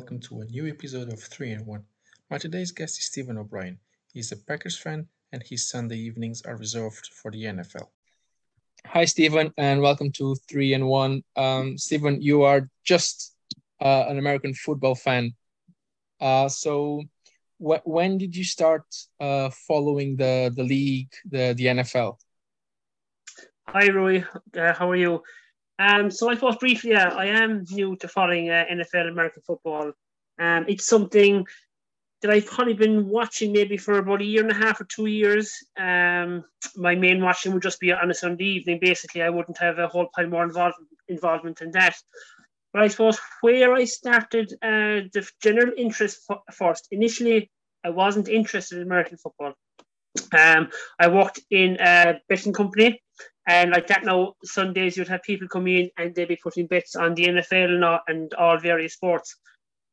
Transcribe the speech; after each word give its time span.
welcome 0.00 0.18
to 0.18 0.40
a 0.40 0.46
new 0.46 0.66
episode 0.66 1.12
of 1.12 1.20
3 1.20 1.52
and 1.52 1.66
1. 1.66 1.84
My 2.30 2.38
today's 2.38 2.72
guest 2.72 2.98
is 2.98 3.04
Stephen 3.04 3.36
O'Brien. 3.36 3.78
He's 4.14 4.32
a 4.32 4.36
Packers 4.36 4.78
fan 4.78 5.06
and 5.30 5.42
his 5.42 5.68
Sunday 5.68 5.98
evenings 5.98 6.40
are 6.46 6.56
reserved 6.56 7.10
for 7.12 7.30
the 7.30 7.44
NFL. 7.44 7.88
Hi, 8.86 9.04
Stephen, 9.04 9.52
and 9.58 9.82
welcome 9.82 10.10
to 10.12 10.36
3 10.48 10.72
and 10.72 10.86
1. 10.86 11.22
Um, 11.36 11.76
Stephen, 11.76 12.22
you 12.22 12.44
are 12.44 12.70
just 12.82 13.34
uh, 13.78 14.06
an 14.08 14.16
American 14.18 14.54
football 14.54 14.94
fan. 14.94 15.34
Uh, 16.18 16.48
so, 16.48 17.02
wh- 17.58 17.84
when 17.86 18.16
did 18.16 18.34
you 18.34 18.44
start 18.44 18.86
uh, 19.20 19.50
following 19.68 20.16
the, 20.16 20.50
the 20.56 20.64
league, 20.64 21.12
the, 21.28 21.52
the 21.54 21.66
NFL? 21.66 22.16
Hi, 23.68 23.90
Rory. 23.90 24.24
Uh, 24.56 24.72
how 24.72 24.90
are 24.90 24.96
you? 24.96 25.22
Um, 25.80 26.10
so 26.10 26.28
I 26.28 26.34
suppose 26.34 26.56
briefly, 26.56 26.90
yeah, 26.90 27.08
I 27.08 27.26
am 27.26 27.64
new 27.70 27.96
to 27.96 28.08
following 28.08 28.50
uh, 28.50 28.66
NFL 28.70 29.08
American 29.08 29.42
football. 29.46 29.92
Um, 30.38 30.66
it's 30.68 30.84
something 30.84 31.46
that 32.20 32.30
I've 32.30 32.44
probably 32.44 32.74
been 32.74 33.08
watching 33.08 33.50
maybe 33.52 33.78
for 33.78 33.96
about 33.96 34.20
a 34.20 34.24
year 34.24 34.42
and 34.42 34.50
a 34.50 34.54
half 34.54 34.78
or 34.78 34.84
two 34.84 35.06
years. 35.06 35.54
Um, 35.78 36.44
my 36.76 36.94
main 36.94 37.22
watching 37.22 37.54
would 37.54 37.62
just 37.62 37.80
be 37.80 37.92
on 37.92 38.10
a 38.10 38.14
Sunday 38.14 38.44
evening. 38.44 38.78
Basically, 38.78 39.22
I 39.22 39.30
wouldn't 39.30 39.56
have 39.56 39.78
a 39.78 39.88
whole 39.88 40.08
pile 40.14 40.26
more 40.26 40.44
involved, 40.44 40.76
involvement 41.08 41.62
in 41.62 41.70
that. 41.70 41.96
But 42.74 42.82
I 42.82 42.88
suppose 42.88 43.18
where 43.40 43.72
I 43.72 43.84
started 43.84 44.52
uh, 44.60 45.08
the 45.14 45.26
general 45.42 45.72
interest 45.78 46.30
first, 46.52 46.88
initially, 46.90 47.50
I 47.82 47.88
wasn't 47.88 48.28
interested 48.28 48.76
in 48.76 48.82
American 48.86 49.16
football. 49.16 49.54
Um, 50.38 50.68
I 50.98 51.08
worked 51.08 51.40
in 51.50 51.78
a 51.80 52.20
betting 52.28 52.52
company 52.52 53.00
and 53.46 53.70
like 53.70 53.86
that 53.88 54.04
now, 54.04 54.34
Sundays 54.44 54.96
you'd 54.96 55.08
have 55.08 55.22
people 55.22 55.48
come 55.48 55.66
in 55.66 55.90
and 55.96 56.14
they'd 56.14 56.28
be 56.28 56.36
putting 56.36 56.66
bets 56.66 56.94
on 56.94 57.14
the 57.14 57.26
NFL 57.26 57.74
and 57.74 57.84
all, 57.84 58.00
and 58.06 58.34
all 58.34 58.58
various 58.58 58.94
sports. 58.94 59.36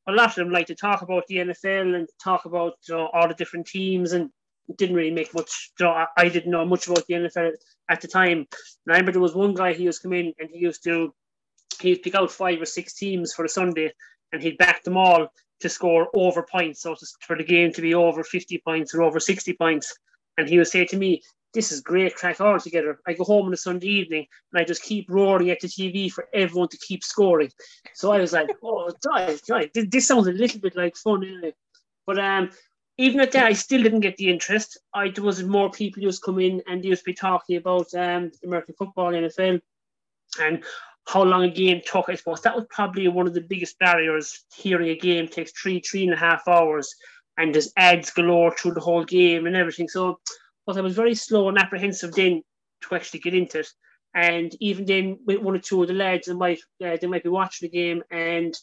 A 0.08 0.12
lot 0.12 0.30
of 0.30 0.36
them 0.36 0.52
like 0.52 0.68
to 0.68 0.76
talk 0.76 1.02
about 1.02 1.24
the 1.28 1.38
NFL 1.38 1.96
and 1.96 2.08
talk 2.24 2.46
about 2.46 2.74
you 2.88 2.96
know, 2.96 3.08
all 3.14 3.28
the 3.28 3.34
different 3.34 3.68
teams 3.68 4.14
and 4.14 4.30
didn't 4.78 4.96
really 4.96 5.12
make 5.12 5.34
much. 5.34 5.72
You 5.80 5.86
know, 5.86 6.06
I 6.18 6.30
didn't 6.30 6.52
know 6.52 6.66
much 6.66 6.88
about 6.88 7.06
the 7.08 7.16
NFL 7.16 7.54
at 7.90 8.02
the 8.02 8.08
time. 8.08 8.40
And 8.86 8.90
I 8.90 8.94
remember 8.94 9.14
there 9.14 9.22
was 9.22 9.36
one 9.36 9.54
guy 9.54 9.74
he 9.74 9.88
was 9.88 10.00
come 10.00 10.14
in 10.14 10.34
and 10.40 10.50
he 10.52 10.60
used 10.60 10.84
to 10.84 11.14
he'd 11.82 12.02
pick 12.02 12.16
out 12.16 12.32
five 12.32 12.62
or 12.62 12.66
six 12.66 12.94
teams 12.94 13.34
for 13.34 13.46
a 13.46 13.50
Sunday 13.50 13.92
and 14.32 14.42
he'd 14.42 14.58
back 14.58 14.84
them 14.84 14.98
all 14.98 15.28
to 15.60 15.70
score 15.70 16.08
over 16.14 16.44
points, 16.44 16.82
so 16.82 16.96
for 17.22 17.36
the 17.36 17.44
game 17.44 17.72
to 17.74 17.82
be 17.82 17.96
over 17.96 18.24
50 18.24 18.62
points 18.64 18.94
or 18.94 19.02
over 19.02 19.20
60 19.20 19.54
points. 19.54 19.96
And 20.38 20.48
he 20.48 20.58
would 20.58 20.68
say 20.68 20.86
to 20.86 20.98
me, 20.98 21.24
this 21.54 21.72
is 21.72 21.82
great 21.82 22.16
crack 22.16 22.42
all 22.42 22.60
together. 22.60 23.00
I 23.08 23.14
go 23.14 23.24
home 23.24 23.48
on 23.48 23.54
a 23.54 23.58
Sunday 23.58 23.88
evening 23.88 24.28
and 24.52 24.62
I 24.62 24.66
just 24.66 24.84
keep 24.84 25.10
roaring 25.10 25.50
at 25.50 25.60
the 25.60 25.68
TV 25.68 26.12
for 26.12 26.28
everyone 26.34 26.70
to 26.70 26.78
keep 26.78 27.04
scoring. 27.04 27.52
So 27.94 28.12
I 28.12 28.20
was 28.20 28.34
like, 28.34 28.50
oh, 28.64 28.92
die, 29.02 29.38
die. 29.48 29.70
This 29.74 30.08
sounds 30.08 30.28
a 30.28 30.32
little 30.32 30.60
bit 30.60 30.76
like 30.76 30.96
fun, 30.96 31.24
anyway. 31.24 31.54
But 32.06 32.20
um, 32.20 32.52
even 32.98 33.20
at 33.22 33.32
that, 33.34 33.46
I 33.46 33.54
still 33.54 33.84
didn't 33.84 34.02
get 34.02 34.18
the 34.18 34.30
interest. 34.30 34.80
I 34.94 35.10
there 35.10 35.24
was 35.24 35.44
more 35.44 35.70
people 35.70 36.04
used 36.04 36.24
to 36.24 36.26
come 36.26 36.40
in 36.40 36.62
and 36.68 36.84
used 36.84 37.02
to 37.02 37.12
be 37.12 37.14
talking 37.14 37.58
about 37.58 37.94
um, 37.94 38.32
American 38.44 38.76
football, 38.78 39.12
NFL, 39.12 39.62
and 40.42 40.64
how 41.08 41.24
long 41.24 41.44
a 41.44 41.50
game 41.50 41.82
took. 41.86 42.10
I 42.10 42.16
suppose 42.16 42.42
that 42.42 42.56
was 42.56 42.66
probably 42.70 43.08
one 43.08 43.28
of 43.28 43.34
the 43.34 43.42
biggest 43.42 43.80
barriers. 43.80 44.46
Hearing 44.56 44.90
a 44.90 44.98
game 44.98 45.28
takes 45.28 45.52
three, 45.52 45.80
three 45.80 46.04
and 46.04 46.14
a 46.14 46.18
half 46.18 46.48
hours, 46.48 46.94
and 47.38 47.54
there's 47.54 47.72
ads 47.78 48.12
galore 48.12 48.56
through 48.56 48.74
the 48.74 48.82
whole 48.82 49.04
game 49.04 49.46
and 49.46 49.56
everything. 49.56 49.88
So 49.88 50.20
but 50.68 50.78
I 50.78 50.82
was 50.82 50.96
very 50.96 51.16
slow 51.16 51.50
and 51.50 51.58
apprehensive 51.58 52.14
then 52.14 52.44
to 52.84 52.96
actually 52.96 53.22
get 53.22 53.34
into 53.34 53.60
it. 53.60 53.68
And 54.14 54.54
even 54.60 54.86
then, 54.86 55.20
with 55.26 55.40
one 55.40 55.56
or 55.56 55.60
two 55.60 55.82
of 55.82 55.88
the 55.88 55.94
lads, 55.94 56.28
they 56.28 56.34
might 56.34 56.60
uh, 56.84 56.98
they 57.00 57.08
might 57.08 57.24
be 57.24 57.30
watching 57.30 57.70
the 57.70 57.78
game, 57.78 58.04
and 58.12 58.54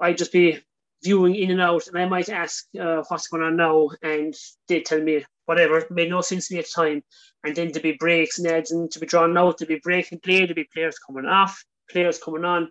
I'd 0.00 0.18
just 0.18 0.32
be 0.32 0.60
viewing 1.04 1.34
in 1.36 1.50
and 1.50 1.60
out, 1.60 1.86
and 1.86 1.96
I 1.96 2.06
might 2.06 2.28
ask 2.28 2.66
uh, 2.80 3.02
what's 3.08 3.28
going 3.28 3.42
on 3.42 3.56
now, 3.56 3.90
and 4.02 4.34
they'd 4.66 4.84
tell 4.84 5.00
me 5.00 5.24
whatever. 5.46 5.78
It 5.78 5.90
made 5.90 6.10
no 6.10 6.20
sense 6.20 6.48
to 6.48 6.54
me 6.54 6.60
at 6.60 6.66
the 6.66 6.82
time. 6.82 7.02
And 7.44 7.54
then 7.54 7.72
to 7.72 7.80
be 7.80 7.92
breaks 7.92 8.38
and 8.38 8.48
ads 8.48 8.72
and 8.72 8.90
to 8.90 8.98
be 8.98 9.06
drawn 9.06 9.36
out, 9.38 9.58
to 9.58 9.66
be 9.66 9.80
breaking 9.82 10.20
play, 10.20 10.46
to 10.46 10.54
be 10.54 10.68
players 10.74 10.98
coming 10.98 11.24
off, 11.24 11.64
players 11.90 12.18
coming 12.18 12.44
on. 12.44 12.70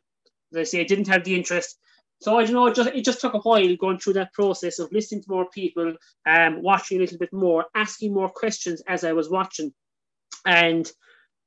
As 0.53 0.59
I 0.59 0.63
say, 0.63 0.81
I 0.81 0.83
didn't 0.83 1.07
have 1.07 1.23
the 1.23 1.35
interest. 1.35 1.79
So 2.19 2.37
I 2.37 2.43
don't 2.43 2.53
know. 2.53 2.67
It 2.67 2.75
just 2.75 2.89
it 2.89 3.05
just 3.05 3.21
took 3.21 3.35
a 3.35 3.39
while 3.39 3.75
going 3.75 3.99
through 3.99 4.13
that 4.13 4.33
process 4.33 4.79
of 4.79 4.91
listening 4.91 5.21
to 5.23 5.31
more 5.31 5.47
people, 5.49 5.95
um, 6.25 6.61
watching 6.63 6.97
a 6.97 7.01
little 7.01 7.17
bit 7.17 7.31
more, 7.31 7.65
asking 7.75 8.13
more 8.13 8.29
questions 8.29 8.81
as 8.87 9.03
I 9.03 9.13
was 9.13 9.29
watching, 9.29 9.71
and 10.45 10.89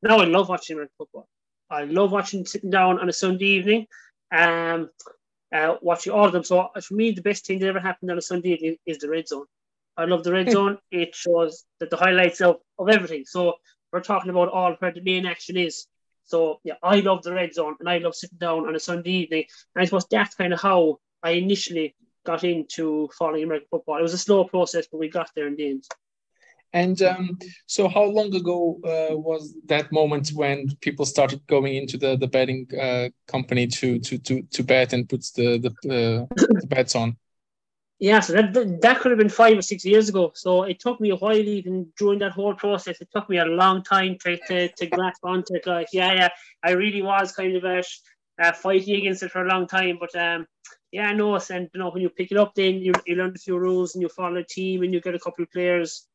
now 0.03 0.19
I 0.19 0.25
love 0.25 0.49
watching 0.49 0.75
American 0.75 0.95
football. 0.99 1.29
I 1.71 1.85
love 1.85 2.13
watching 2.13 2.47
sitting 2.47 2.71
down 2.71 2.99
on 2.99 3.09
a 3.09 3.13
Sunday 3.13 3.47
evening, 3.47 3.87
um, 4.33 4.91
uh, 5.55 5.77
watching 5.83 6.13
all 6.13 6.27
of 6.27 6.33
them. 6.33 6.45
So 6.45 6.69
for 6.83 6.95
me, 6.95 7.13
the 7.13 7.23
best 7.23 7.47
thing 7.47 7.59
that 7.61 7.69
ever 7.69 7.81
happened 7.81 8.11
on 8.11 8.19
a 8.19 8.23
Sunday 8.23 8.51
evening 8.51 8.77
is 8.87 8.99
the 8.99 9.09
red 9.09 9.29
zone. 9.29 9.47
I 9.97 10.05
love 10.05 10.25
the 10.25 10.33
red 10.33 10.47
hmm. 10.47 10.53
zone. 10.53 10.79
It 10.91 11.15
shows 11.15 11.65
that 11.79 11.91
the 11.91 11.97
highlights 11.97 12.41
of, 12.41 12.57
of 12.79 12.89
everything. 12.89 13.25
So 13.27 13.55
we're 13.93 14.01
talking 14.01 14.31
about 14.31 14.49
all 14.49 14.75
where 14.79 14.93
the 14.93 15.03
main 15.03 15.27
action 15.27 15.57
is. 15.57 15.87
So 16.25 16.61
yeah, 16.65 16.75
I 16.83 17.01
love 17.01 17.23
the 17.23 17.35
red 17.35 17.55
zone 17.55 17.77
and 17.81 17.89
I 17.89 17.99
love 17.99 18.15
sitting 18.15 18.39
down 18.39 18.69
on 18.69 18.77
a 18.77 18.81
Sunday 18.81 19.11
evening. 19.11 19.45
And 19.75 19.83
I 19.83 19.85
suppose 19.85 20.07
that's 20.11 20.35
kind 20.35 20.53
of 20.53 20.61
how 20.61 20.99
I 21.23 21.31
initially 21.33 21.95
got 22.25 22.45
into 22.45 23.09
following 23.19 23.45
American 23.45 23.69
football. 23.71 23.99
It 23.99 24.03
was 24.03 24.15
a 24.15 24.19
slow 24.19 24.45
process, 24.45 24.87
but 24.91 24.99
we 24.99 25.09
got 25.09 25.31
there 25.35 25.47
in 25.47 25.57
the 25.57 25.71
end. 25.71 25.85
And 26.73 27.03
um, 27.03 27.39
so, 27.67 27.89
how 27.89 28.05
long 28.05 28.35
ago 28.35 28.79
uh, 28.85 29.17
was 29.17 29.57
that 29.67 29.91
moment 29.91 30.31
when 30.31 30.69
people 30.81 31.05
started 31.05 31.45
going 31.49 31.75
into 31.75 31.97
the 31.97 32.17
the 32.17 32.29
betting 32.29 32.69
uh, 32.81 33.09
company 33.27 33.67
to 33.67 33.99
to 33.99 34.19
to 34.19 34.43
to 34.43 34.63
bet 34.63 34.93
and 34.93 35.09
put 35.09 35.25
the 35.35 35.59
the, 35.59 35.71
uh, 35.91 36.27
the 36.37 36.67
bets 36.69 36.95
on? 36.95 37.17
Yeah, 38.01 38.21
so 38.21 38.33
that, 38.33 38.81
that 38.81 39.01
could 39.01 39.11
have 39.11 39.19
been 39.19 39.29
five 39.29 39.59
or 39.59 39.63
six 39.63 39.85
years 39.85 40.09
ago. 40.09 40.33
So 40.35 40.63
it 40.63 40.81
took 40.81 41.01
me 41.03 41.11
a 41.11 41.17
while, 41.17 41.37
even 41.37 41.93
during 41.99 42.19
that 42.21 42.33
whole 42.33 42.55
process. 42.55 42.99
It 42.99 43.09
took 43.15 43.29
me 43.29 43.37
a 43.37 43.45
long 43.45 43.83
time 43.83 44.17
to, 44.23 44.39
to, 44.49 44.69
to 44.69 44.87
grasp 44.87 45.23
onto 45.23 45.55
it. 45.55 45.67
Like, 45.67 45.89
yeah, 45.93 46.15
yeah, 46.15 46.29
I 46.63 46.71
really 46.71 47.03
was 47.03 47.33
kind 47.33 47.55
of 47.57 47.65
uh, 47.65 47.83
uh, 48.43 48.53
fighting 48.53 48.97
against 48.97 49.23
it 49.23 49.31
for 49.31 49.45
a 49.45 49.49
long 49.49 49.67
time. 49.67 49.99
But 50.01 50.17
um, 50.17 50.47
yeah, 50.91 51.13
no, 51.13 51.35
and 51.35 51.69
you 51.75 51.79
know, 51.79 51.91
when 51.91 52.01
you 52.01 52.09
pick 52.09 52.33
it 52.33 52.39
up, 52.39 52.55
then 52.55 52.77
you, 52.77 52.95
you 53.07 53.17
learn 53.17 53.35
a 53.37 53.39
few 53.39 53.59
rules 53.59 53.95
and 53.95 54.01
you 54.01 54.09
follow 54.09 54.37
a 54.37 54.45
team 54.45 54.83
and 54.83 54.95
you 54.95 55.03
get 55.03 55.15
a 55.15 55.21
couple 55.21 55.43
of 55.43 55.53
players. 55.53 56.07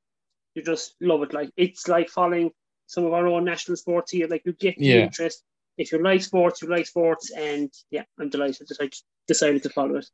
You 0.55 0.63
just 0.63 0.95
love 0.99 1.21
it. 1.21 1.33
Like 1.33 1.51
it's 1.55 1.87
like 1.87 2.09
following 2.09 2.49
some 2.87 3.05
of 3.05 3.13
our 3.13 3.27
own 3.27 3.45
national 3.45 3.77
sports 3.77 4.11
here. 4.11 4.27
Like 4.27 4.41
you 4.43 4.53
get 4.53 4.75
the 4.79 4.85
yeah. 4.85 4.95
interest. 5.03 5.43
If 5.77 5.91
you 5.91 6.01
like 6.01 6.23
sports, 6.23 6.63
you 6.63 6.69
like 6.69 6.87
sports, 6.87 7.31
and 7.31 7.71
yeah, 7.91 8.05
I'm 8.19 8.29
delighted 8.29 8.69
that 8.69 8.81
I 8.81 8.89
decided 9.27 9.61
to 9.63 9.69
follow 9.69 9.97
it. 9.97 10.09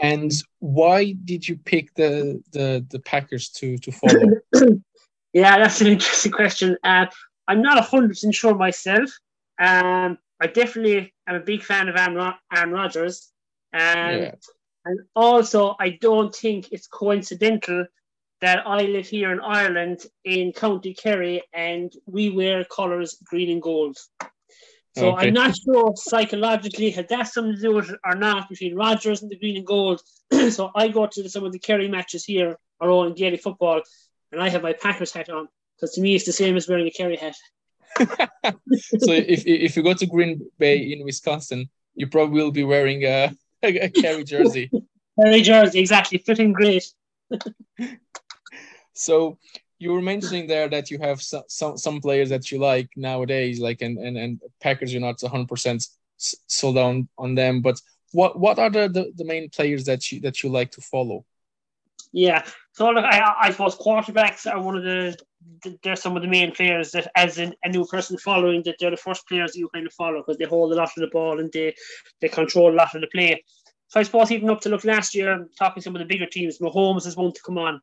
And 0.00 0.32
why 0.60 1.12
did 1.24 1.46
you 1.46 1.56
pick 1.56 1.94
the 1.94 2.42
the, 2.52 2.84
the 2.90 3.00
Packers 3.00 3.48
to 3.50 3.78
to 3.78 3.92
follow? 3.92 4.22
yeah, 5.32 5.58
that's 5.58 5.80
an 5.80 5.88
interesting 5.88 6.32
question. 6.32 6.76
Uh, 6.82 7.06
I'm 7.46 7.62
not 7.62 7.82
hundred 7.84 8.08
percent 8.08 8.34
sure 8.34 8.54
myself. 8.54 9.10
Um, 9.58 10.18
I 10.40 10.46
definitely 10.46 11.12
am 11.26 11.36
a 11.36 11.40
big 11.40 11.62
fan 11.62 11.88
of 11.88 11.96
Aaron, 11.96 12.32
Aaron 12.54 12.70
Rodgers. 12.70 13.30
Um, 13.72 13.80
yeah. 13.80 14.34
And 14.86 15.00
also, 15.14 15.76
I 15.78 15.90
don't 16.00 16.34
think 16.34 16.72
it's 16.72 16.86
coincidental 16.86 17.84
that 18.40 18.66
I 18.66 18.82
live 18.82 19.06
here 19.06 19.30
in 19.32 19.40
Ireland 19.40 20.06
in 20.24 20.52
County 20.52 20.94
Kerry 20.94 21.42
and 21.52 21.92
we 22.06 22.30
wear 22.30 22.64
colours 22.64 23.18
green 23.22 23.50
and 23.50 23.62
gold. 23.62 23.98
So 24.96 25.12
okay. 25.12 25.28
I'm 25.28 25.34
not 25.34 25.56
sure 25.56 25.92
psychologically 25.96 26.90
had 26.90 27.08
that 27.10 27.28
something 27.28 27.54
to 27.54 27.60
do 27.60 27.74
with 27.74 27.90
it 27.90 28.00
or 28.04 28.16
not 28.16 28.48
between 28.48 28.74
Rodgers 28.74 29.22
and 29.22 29.30
the 29.30 29.36
green 29.36 29.56
and 29.56 29.66
gold. 29.66 30.02
so 30.50 30.70
I 30.74 30.88
go 30.88 31.06
to 31.06 31.28
some 31.28 31.44
of 31.44 31.52
the 31.52 31.60
Kerry 31.60 31.88
matches 31.88 32.24
here, 32.24 32.56
our 32.80 32.90
own 32.90 33.14
Gaelic 33.14 33.42
football, 33.42 33.82
and 34.32 34.42
I 34.42 34.48
have 34.48 34.62
my 34.62 34.72
Packers 34.72 35.12
hat 35.12 35.30
on 35.30 35.48
because 35.76 35.94
to 35.94 36.00
me 36.00 36.14
it's 36.14 36.26
the 36.26 36.32
same 36.32 36.56
as 36.56 36.68
wearing 36.68 36.86
a 36.86 36.90
Kerry 36.90 37.16
hat. 37.16 37.36
so 37.98 39.12
if 39.12 39.46
if 39.46 39.76
you 39.76 39.82
go 39.82 39.94
to 39.94 40.06
Green 40.06 40.50
Bay 40.58 40.78
in 40.78 41.04
Wisconsin, 41.04 41.68
you 41.94 42.08
probably 42.08 42.42
will 42.42 42.50
be 42.50 42.64
wearing 42.64 43.04
a, 43.04 43.32
a, 43.62 43.88
Kerry 43.90 44.24
jersey. 44.24 44.70
Kerry 45.20 45.42
jersey, 45.42 45.80
exactly, 45.80 46.18
fitting 46.18 46.52
great. 46.52 46.84
so 48.92 49.38
you 49.80 49.92
were 49.92 50.02
mentioning 50.02 50.46
there 50.46 50.68
that 50.68 50.90
you 50.90 50.98
have 50.98 51.22
some, 51.22 51.42
some, 51.48 51.78
some 51.78 52.00
players 52.00 52.28
that 52.28 52.52
you 52.52 52.58
like 52.58 52.90
nowadays, 52.96 53.58
like 53.58 53.80
and 53.82 53.98
and, 53.98 54.16
and 54.16 54.40
Packers, 54.60 54.92
you're 54.92 55.00
not 55.00 55.20
100 55.20 55.48
percent 55.48 55.86
sold 56.18 56.78
on 56.78 57.08
on 57.18 57.34
them. 57.34 57.62
But 57.62 57.80
what 58.12 58.38
what 58.38 58.58
are 58.58 58.70
the, 58.70 58.88
the, 58.88 59.12
the 59.16 59.24
main 59.24 59.48
players 59.48 59.84
that 59.86 60.12
you 60.12 60.20
that 60.20 60.42
you 60.42 60.50
like 60.50 60.70
to 60.72 60.82
follow? 60.82 61.24
Yeah, 62.12 62.44
so 62.72 62.90
look, 62.90 63.04
I 63.04 63.34
I 63.40 63.50
suppose 63.50 63.76
quarterbacks 63.76 64.46
are 64.46 64.62
one 64.62 64.76
of 64.76 64.84
the 64.84 65.16
they're 65.82 65.96
some 65.96 66.16
of 66.16 66.22
the 66.22 66.28
main 66.28 66.52
players 66.52 66.90
that, 66.90 67.10
as 67.16 67.38
in 67.38 67.54
a 67.64 67.68
new 67.70 67.86
person 67.86 68.18
following, 68.18 68.62
that 68.64 68.76
they're 68.78 68.90
the 68.90 68.96
first 68.96 69.26
players 69.26 69.52
that 69.52 69.58
you 69.58 69.70
kind 69.72 69.86
of 69.86 69.92
follow 69.94 70.18
because 70.18 70.36
they 70.36 70.44
hold 70.44 70.72
a 70.72 70.76
lot 70.76 70.90
of 70.94 71.00
the 71.00 71.08
ball 71.12 71.40
and 71.40 71.50
they 71.52 71.74
they 72.20 72.28
control 72.28 72.72
a 72.72 72.76
lot 72.76 72.94
of 72.94 73.00
the 73.00 73.06
play. 73.06 73.42
So 73.88 73.98
I 73.98 74.02
suppose 74.02 74.30
even 74.30 74.50
up 74.50 74.60
to 74.60 74.68
look 74.68 74.84
last 74.84 75.14
year, 75.14 75.48
talking 75.58 75.82
some 75.82 75.96
of 75.96 76.00
the 76.00 76.04
bigger 76.06 76.26
teams, 76.26 76.58
Mahomes 76.58 77.06
is 77.06 77.16
one 77.16 77.32
to 77.32 77.42
come 77.42 77.58
on. 77.58 77.80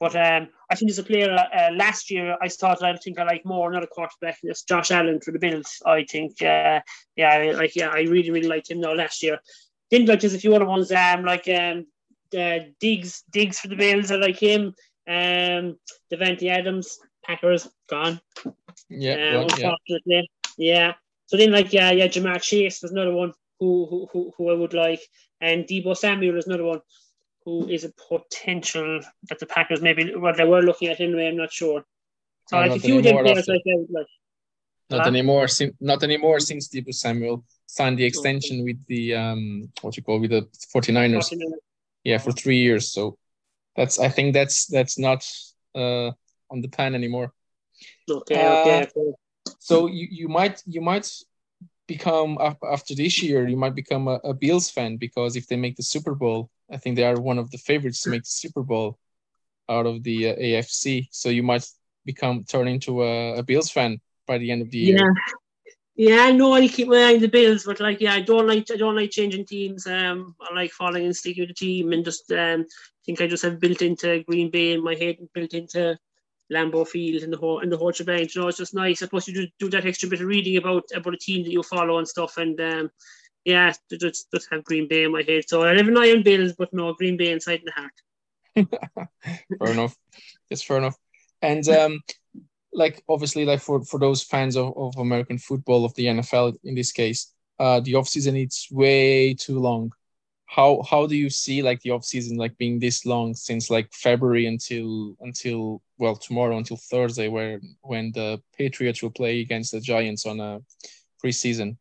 But 0.00 0.16
um, 0.16 0.48
I 0.70 0.74
think 0.74 0.90
as 0.90 0.98
a 0.98 1.04
player 1.04 1.32
uh, 1.32 1.70
last 1.72 2.10
year, 2.10 2.36
I 2.42 2.48
thought 2.48 2.82
I 2.82 2.96
think 2.96 3.18
I 3.18 3.24
like 3.24 3.44
more 3.44 3.70
another 3.70 3.86
quarterback. 3.86 4.38
It's 4.42 4.64
Josh 4.64 4.90
Allen 4.90 5.20
for 5.20 5.30
the 5.30 5.38
Bills. 5.38 5.80
I 5.86 6.04
think, 6.04 6.42
uh, 6.42 6.80
yeah, 7.16 7.54
like 7.56 7.76
yeah, 7.76 7.88
I 7.88 8.02
really 8.02 8.30
really 8.30 8.48
liked 8.48 8.70
him 8.70 8.80
now 8.80 8.92
last 8.92 9.22
year. 9.22 9.38
didn't 9.90 10.08
like 10.08 10.20
there's 10.20 10.34
a 10.34 10.38
few 10.38 10.54
other 10.54 10.64
ones 10.64 10.90
um 10.92 11.24
like 11.24 11.48
um 11.48 11.86
uh, 12.36 12.58
Diggs 12.80 13.22
Diggs 13.30 13.60
for 13.60 13.68
the 13.68 13.76
Bills 13.76 14.10
I 14.10 14.16
like 14.16 14.38
him 14.38 14.74
um 15.08 15.76
Davante 16.12 16.48
Adams 16.48 16.98
Packers 17.24 17.68
gone 17.88 18.20
Yeah, 18.88 19.14
um, 19.14 19.46
well, 19.46 19.76
yeah. 20.06 20.22
yeah 20.58 20.92
so 21.26 21.36
then 21.36 21.52
like 21.52 21.72
yeah 21.72 21.90
yeah 21.92 22.08
Ja'Marr 22.08 22.42
Chase 22.42 22.82
was 22.82 22.92
another 22.92 23.12
one 23.12 23.32
who 23.60 23.86
who 23.88 24.08
who, 24.12 24.32
who 24.36 24.50
I 24.50 24.54
would 24.54 24.74
like 24.74 25.00
and 25.40 25.64
Deebo 25.64 25.96
Samuel 25.96 26.38
is 26.38 26.46
another 26.46 26.64
one 26.64 26.80
who 27.44 27.68
is 27.68 27.84
a 27.84 27.92
potential 28.08 29.00
that 29.28 29.38
the 29.38 29.46
Packers 29.46 29.80
maybe 29.82 30.14
well 30.16 30.34
they 30.34 30.44
were 30.44 30.62
looking 30.62 30.88
at 30.88 31.00
anyway 31.00 31.28
I'm 31.28 31.36
not 31.36 31.52
sure 31.52 31.84
so 32.46 32.56
like 32.56 32.66
a 32.66 32.70
not 32.70 32.80
few 32.80 32.98
of 32.98 33.04
them 33.04 33.16
anymore 33.16 33.24
players 33.24 33.48
like 33.48 33.62
would 33.66 33.90
like 33.90 34.06
Not 34.90 35.00
Huh? 35.00 35.08
anymore. 35.08 35.48
Since 35.48 35.74
not 35.80 36.02
anymore 36.02 36.40
since 36.40 36.68
Deebo 36.68 36.92
Samuel 36.94 37.44
signed 37.66 37.98
the 37.98 38.04
extension 38.04 38.64
with 38.64 38.78
the 38.86 39.14
um 39.14 39.72
what 39.82 39.96
you 39.96 40.02
call 40.02 40.20
with 40.20 40.30
the 40.30 40.42
49ers. 40.72 41.28
Yeah, 42.04 42.18
for 42.18 42.32
three 42.32 42.58
years. 42.58 42.92
So 42.92 43.16
that's 43.76 43.98
I 43.98 44.08
think 44.08 44.34
that's 44.34 44.66
that's 44.66 44.98
not 44.98 45.20
uh 45.74 46.10
on 46.50 46.60
the 46.60 46.68
plan 46.68 46.94
anymore. 46.94 47.32
Okay, 48.10 48.36
Uh, 48.36 48.52
okay, 48.56 48.82
okay. 48.82 49.12
So 49.58 49.86
you, 49.86 50.06
you 50.10 50.28
might 50.28 50.62
you 50.66 50.80
might 50.80 51.08
become 51.86 52.38
af- 52.40 52.64
after 52.76 52.94
this 52.94 53.22
year 53.22 53.48
you 53.48 53.56
might 53.56 53.74
become 53.74 54.08
a, 54.08 54.16
a 54.24 54.34
Bills 54.34 54.70
fan 54.70 54.96
because 54.98 55.36
if 55.36 55.46
they 55.48 55.56
make 55.56 55.76
the 55.76 55.82
Super 55.82 56.14
Bowl, 56.14 56.50
I 56.70 56.76
think 56.78 56.96
they 56.96 57.04
are 57.04 57.20
one 57.20 57.38
of 57.38 57.50
the 57.50 57.58
favorites 57.58 58.02
to 58.02 58.10
make 58.10 58.22
the 58.22 58.28
Super 58.28 58.62
Bowl 58.62 58.98
out 59.68 59.86
of 59.86 60.02
the 60.02 60.30
uh, 60.30 60.36
AFC. 60.36 61.08
So 61.10 61.28
you 61.28 61.42
might 61.42 61.66
become 62.04 62.44
turn 62.44 62.68
into 62.68 63.02
a, 63.02 63.38
a 63.38 63.42
Bills 63.42 63.70
fan 63.70 64.00
by 64.26 64.38
the 64.38 64.50
end 64.50 64.62
of 64.62 64.70
the 64.70 64.78
year. 64.78 64.98
Yeah. 64.98 65.34
Yeah, 65.96 66.24
I 66.24 66.32
know 66.32 66.52
I 66.52 66.66
keep 66.66 66.88
my 66.88 66.96
eye 66.96 67.14
on 67.14 67.20
the 67.20 67.28
Bills, 67.28 67.62
but 67.62 67.78
like, 67.78 68.00
yeah, 68.00 68.14
I 68.14 68.20
don't 68.20 68.48
like 68.48 68.68
I 68.72 68.76
don't 68.76 68.96
like 68.96 69.12
changing 69.12 69.46
teams. 69.46 69.86
Um, 69.86 70.34
I 70.40 70.52
like 70.52 70.72
following 70.72 71.04
and 71.04 71.14
sticking 71.14 71.42
with 71.42 71.50
the 71.50 71.54
team, 71.54 71.92
and 71.92 72.04
just 72.04 72.32
um, 72.32 72.66
think 73.06 73.20
I 73.20 73.28
just 73.28 73.44
have 73.44 73.60
built 73.60 73.80
into 73.80 74.24
Green 74.24 74.50
Bay 74.50 74.72
in 74.72 74.82
my 74.82 74.96
head 74.96 75.16
and 75.20 75.32
built 75.32 75.54
into 75.54 75.96
Lambeau 76.52 76.86
Field 76.86 77.22
and 77.22 77.32
the 77.32 77.36
whole 77.36 77.60
and 77.60 77.70
the 77.70 77.76
whole 77.76 77.92
shebang. 77.92 78.28
You 78.34 78.42
know, 78.42 78.48
it's 78.48 78.58
just 78.58 78.74
nice. 78.74 79.02
I 79.02 79.06
suppose 79.06 79.28
you 79.28 79.34
do, 79.34 79.46
do 79.60 79.70
that 79.70 79.86
extra 79.86 80.08
bit 80.08 80.20
of 80.20 80.26
reading 80.26 80.56
about 80.56 80.82
about 80.94 81.14
a 81.14 81.18
team 81.18 81.44
that 81.44 81.52
you 81.52 81.62
follow 81.62 81.98
and 81.98 82.08
stuff, 82.08 82.38
and 82.38 82.60
um, 82.60 82.90
yeah, 83.44 83.72
just 83.90 84.30
just 84.32 84.48
have 84.50 84.64
Green 84.64 84.88
Bay 84.88 85.04
in 85.04 85.12
my 85.12 85.22
head. 85.22 85.48
So 85.48 85.62
I 85.62 85.74
have 85.76 85.88
an 85.88 85.98
eye 85.98 86.12
on 86.12 86.22
Bills, 86.22 86.54
but 86.56 86.72
no 86.72 86.92
Green 86.94 87.16
Bay 87.16 87.30
inside 87.30 87.62
the 87.64 87.72
heart. 87.72 87.92
fair 89.58 89.72
enough. 89.72 89.96
It's 90.50 90.62
fair 90.62 90.78
enough. 90.78 90.96
And 91.42 91.68
um, 91.68 92.00
like 92.72 93.02
obviously, 93.08 93.44
like 93.44 93.60
for 93.60 93.84
for 93.84 94.00
those 94.00 94.22
fans 94.22 94.56
of, 94.56 94.72
of 94.76 94.96
American 94.96 95.38
football 95.38 95.84
of 95.84 95.94
the 95.94 96.06
NFL 96.06 96.56
in 96.64 96.74
this 96.74 96.92
case, 96.92 97.32
uh, 97.58 97.80
the 97.80 97.94
off 97.96 98.08
season 98.08 98.36
it's 98.36 98.70
way 98.70 99.34
too 99.34 99.58
long. 99.58 99.92
How 100.46 100.82
how 100.88 101.06
do 101.06 101.16
you 101.16 101.30
see 101.30 101.62
like 101.62 101.80
the 101.80 101.90
off 101.90 102.04
season 102.04 102.36
like 102.36 102.56
being 102.56 102.78
this 102.78 103.04
long 103.04 103.34
since 103.34 103.70
like 103.70 103.92
February 103.92 104.46
until 104.46 105.16
until 105.20 105.82
well 105.98 106.16
tomorrow 106.16 106.56
until 106.56 106.76
Thursday 106.76 107.28
where 107.28 107.60
when 107.82 108.12
the 108.12 108.40
Patriots 108.56 109.02
will 109.02 109.10
play 109.10 109.40
against 109.40 109.72
the 109.72 109.80
Giants 109.80 110.24
on 110.26 110.40
a 110.40 110.60
preseason? 111.22 111.76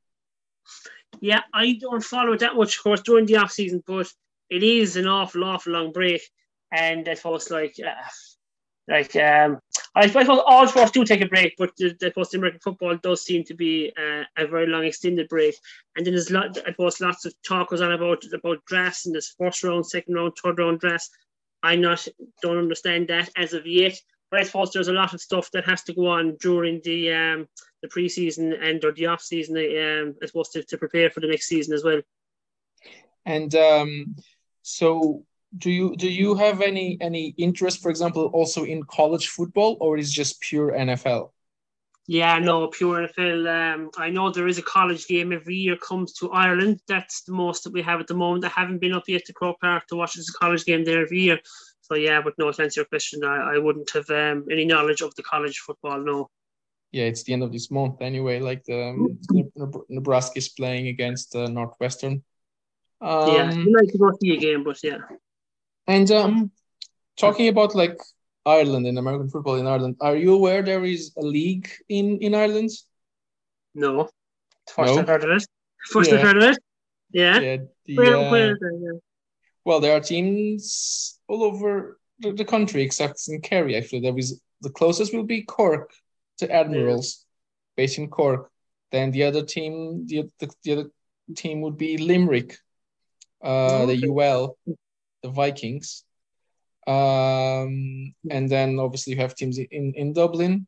Yeah, 1.23 1.39
I 1.53 1.77
don't 1.79 2.03
follow 2.03 2.33
it 2.33 2.41
that 2.41 2.57
much, 2.57 2.75
of 2.75 2.83
course, 2.83 3.01
during 3.01 3.25
the 3.25 3.37
off 3.37 3.49
season, 3.49 3.81
but 3.87 4.11
it 4.49 4.61
is 4.61 4.97
an 4.97 5.07
awful, 5.07 5.45
awful 5.45 5.71
long 5.71 5.93
break, 5.93 6.21
and 6.69 7.07
I 7.07 7.13
suppose 7.13 7.49
like, 7.49 7.77
uh, 7.79 7.93
like 8.89 9.15
um, 9.15 9.57
I 9.95 10.07
suppose 10.07 10.27
all 10.27 10.67
sports 10.67 10.91
do 10.91 11.05
take 11.05 11.21
a 11.21 11.27
break, 11.27 11.53
but 11.57 11.71
the, 11.77 11.95
the 11.97 12.37
American 12.37 12.59
football 12.59 12.97
does 12.97 13.23
seem 13.23 13.45
to 13.45 13.53
be 13.53 13.93
uh, 13.97 14.25
a 14.37 14.45
very 14.47 14.67
long 14.67 14.83
extended 14.83 15.29
break, 15.29 15.55
and 15.95 16.05
then 16.05 16.13
there's 16.13 16.29
lot, 16.29 16.57
I 16.67 16.71
suppose 16.71 16.99
lots 16.99 17.23
of 17.23 17.33
talk 17.47 17.69
goes 17.69 17.79
on 17.79 17.93
about 17.93 18.25
about 18.33 18.65
drafts 18.65 19.05
and 19.05 19.15
this 19.15 19.33
first 19.39 19.63
round, 19.63 19.87
second 19.87 20.15
round, 20.15 20.33
third 20.43 20.59
round 20.59 20.81
drafts. 20.81 21.09
I 21.63 21.77
not 21.77 22.05
don't 22.41 22.57
understand 22.57 23.07
that 23.07 23.29
as 23.37 23.53
of 23.53 23.65
yet, 23.65 23.97
but 24.29 24.41
I 24.41 24.43
suppose 24.43 24.73
there's 24.73 24.89
a 24.89 24.91
lot 24.91 25.13
of 25.13 25.21
stuff 25.21 25.49
that 25.51 25.63
has 25.63 25.83
to 25.83 25.93
go 25.93 26.07
on 26.07 26.35
during 26.41 26.81
the 26.83 27.13
um, 27.13 27.47
the 27.83 27.89
preseason 27.89 28.59
and 28.59 28.83
or 28.83 28.91
the 28.93 29.05
off 29.05 29.21
season. 29.21 29.55
Um, 29.57 30.15
I 30.23 30.25
suppose 30.25 30.49
to, 30.49 30.63
to 30.63 30.77
prepare 30.77 31.11
for 31.11 31.19
the 31.19 31.27
next 31.27 31.47
season 31.47 31.75
as 31.75 31.83
well. 31.83 32.01
And 33.25 33.53
um, 33.53 34.15
so, 34.63 35.25
do 35.55 35.69
you 35.69 35.95
do 35.95 36.09
you 36.09 36.33
have 36.35 36.61
any 36.61 36.97
any 36.99 37.35
interest, 37.37 37.83
for 37.83 37.91
example, 37.91 38.31
also 38.33 38.63
in 38.63 38.83
college 38.83 39.27
football, 39.27 39.77
or 39.79 39.97
is 39.97 40.11
just 40.11 40.41
pure 40.41 40.71
NFL? 40.71 41.29
Yeah, 42.05 42.37
no, 42.39 42.67
pure 42.67 43.07
NFL. 43.07 43.47
Um, 43.47 43.91
I 43.97 44.09
know 44.09 44.29
there 44.29 44.47
is 44.47 44.57
a 44.57 44.63
college 44.63 45.07
game 45.07 45.31
every 45.31 45.55
year 45.55 45.77
comes 45.77 46.11
to 46.15 46.31
Ireland. 46.31 46.81
That's 46.85 47.21
the 47.23 47.31
most 47.31 47.63
that 47.63 47.71
we 47.71 47.81
have 47.81 48.01
at 48.01 48.07
the 48.07 48.13
moment. 48.13 48.43
I 48.43 48.49
haven't 48.49 48.79
been 48.81 48.93
up 48.93 49.07
yet 49.07 49.23
to 49.25 49.33
Croke 49.33 49.61
Park 49.61 49.87
to 49.87 49.95
watch 49.95 50.15
this 50.15 50.29
college 50.29 50.65
game 50.65 50.83
there 50.83 51.03
every 51.03 51.21
year. 51.21 51.39
So 51.81 51.95
yeah, 51.95 52.21
but 52.21 52.33
no, 52.37 52.51
to 52.51 52.63
answer 52.63 52.81
your 52.81 52.85
question, 52.85 53.23
I, 53.23 53.55
I 53.55 53.57
wouldn't 53.57 53.89
have 53.91 54.09
um, 54.09 54.45
any 54.51 54.65
knowledge 54.65 55.01
of 55.01 55.15
the 55.15 55.23
college 55.23 55.59
football. 55.59 55.99
No. 55.99 56.29
Yeah, 56.93 57.05
it's 57.05 57.23
the 57.23 57.33
end 57.33 57.41
of 57.41 57.51
this 57.51 57.71
month 57.71 58.01
anyway. 58.01 58.39
Like 58.39 58.63
the 58.65 58.89
um, 58.89 59.19
Nebraska 59.89 60.37
is 60.37 60.49
playing 60.49 60.87
against 60.87 61.35
uh, 61.35 61.47
Northwestern. 61.47 62.23
Um, 63.01 63.33
yeah, 63.33 63.49
I'd 63.49 63.67
like 63.67 63.89
to 63.89 63.97
go 63.97 64.11
see 64.21 64.35
a 64.35 64.37
game, 64.37 64.63
but 64.63 64.77
yeah. 64.83 64.99
And 65.87 66.09
um, 66.11 66.51
talking 67.17 67.47
about 67.47 67.73
like 67.73 67.97
Ireland 68.45 68.85
and 68.85 68.99
American 68.99 69.27
football 69.27 69.55
in 69.55 69.65
Ireland, 69.65 69.97
are 70.01 70.15
you 70.15 70.35
aware 70.35 70.61
there 70.61 70.85
is 70.85 71.13
a 71.17 71.21
league 71.21 71.67
in 71.89 72.19
in 72.19 72.35
Ireland? 72.35 72.69
No. 73.73 74.09
First 74.69 74.93
No? 74.93 75.01
I've 75.01 75.07
heard 75.07 75.23
of 75.23 75.31
it. 75.31 75.47
First 75.89 76.11
Yeah. 76.11 76.17
I've 76.17 76.23
heard 76.23 76.37
of 76.37 76.43
it. 76.43 76.57
Yeah. 77.11 77.39
Yeah. 77.39 77.57
the, 77.85 77.97
Where, 77.97 78.17
uh, 78.17 78.31
where? 78.31 78.57
Yeah. 78.61 78.99
Well, 79.65 79.79
there 79.79 79.97
are 79.97 79.99
teams 79.99 81.19
all 81.27 81.43
over 81.43 81.97
the, 82.19 82.33
the 82.33 82.45
country 82.45 82.83
except 82.83 83.27
in 83.29 83.41
Kerry. 83.41 83.75
Actually, 83.75 84.01
there 84.01 84.17
is 84.17 84.39
the 84.61 84.69
closest 84.69 85.11
will 85.13 85.23
be 85.23 85.41
Cork 85.41 85.91
to 86.37 86.51
Admirals, 86.51 87.25
based 87.75 87.97
in 87.97 88.09
Cork. 88.09 88.49
Then 88.91 89.11
the 89.11 89.23
other 89.23 89.43
team, 89.43 90.05
the, 90.07 90.29
the, 90.39 90.49
the 90.63 90.71
other 90.73 90.89
team 91.35 91.61
would 91.61 91.77
be 91.77 91.97
Limerick, 91.97 92.57
uh, 93.43 93.83
Okay. 93.83 93.95
the 93.95 94.07
UL, 94.07 94.57
the 95.23 95.29
Vikings. 95.29 96.03
Um, 96.85 98.13
and 98.29 98.49
then 98.49 98.77
obviously 98.79 99.13
you 99.13 99.19
have 99.21 99.35
teams 99.35 99.57
in 99.57 99.93
in 99.95 100.13
Dublin, 100.13 100.67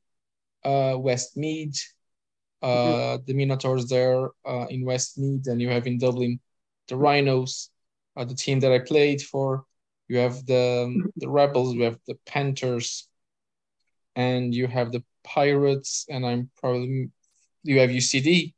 uh, 0.64 0.96
Westmeath, 0.98 1.94
uh, 2.62 3.18
the 3.26 3.34
Minotaurs 3.34 3.88
there 3.88 4.30
uh, 4.46 4.66
in 4.70 4.86
Westmeath, 4.86 5.48
and 5.48 5.62
you 5.62 5.70
have 5.70 5.88
in 5.88 5.98
Dublin 6.00 6.40
the 6.88 6.96
Rhinos, 6.96 7.70
uh, 8.16 8.24
the 8.24 8.36
team 8.36 8.60
that 8.62 8.72
I 8.72 8.80
played 8.80 9.22
for. 9.22 9.66
You 10.08 10.20
have 10.20 10.46
the 10.46 11.04
the 11.18 11.30
Rebels, 11.30 11.74
you 11.76 11.84
have 11.84 12.00
the 12.08 12.18
Panthers, 12.26 13.08
and 14.16 14.54
you 14.56 14.68
have 14.68 14.92
the 14.92 15.04
Pirates, 15.26 16.06
and 16.10 16.26
I'm 16.26 16.50
probably 16.58 17.10
you 17.64 17.80
have 17.80 17.90
UCD 17.90 18.54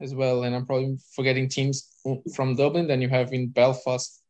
as 0.00 0.14
well, 0.14 0.44
and 0.44 0.54
I'm 0.54 0.66
probably 0.66 0.98
forgetting 1.14 1.48
teams 1.48 1.88
from 2.34 2.56
Dublin. 2.56 2.86
Then 2.86 3.02
you 3.02 3.08
have 3.08 3.32
in 3.32 3.48
Belfast, 3.48 4.20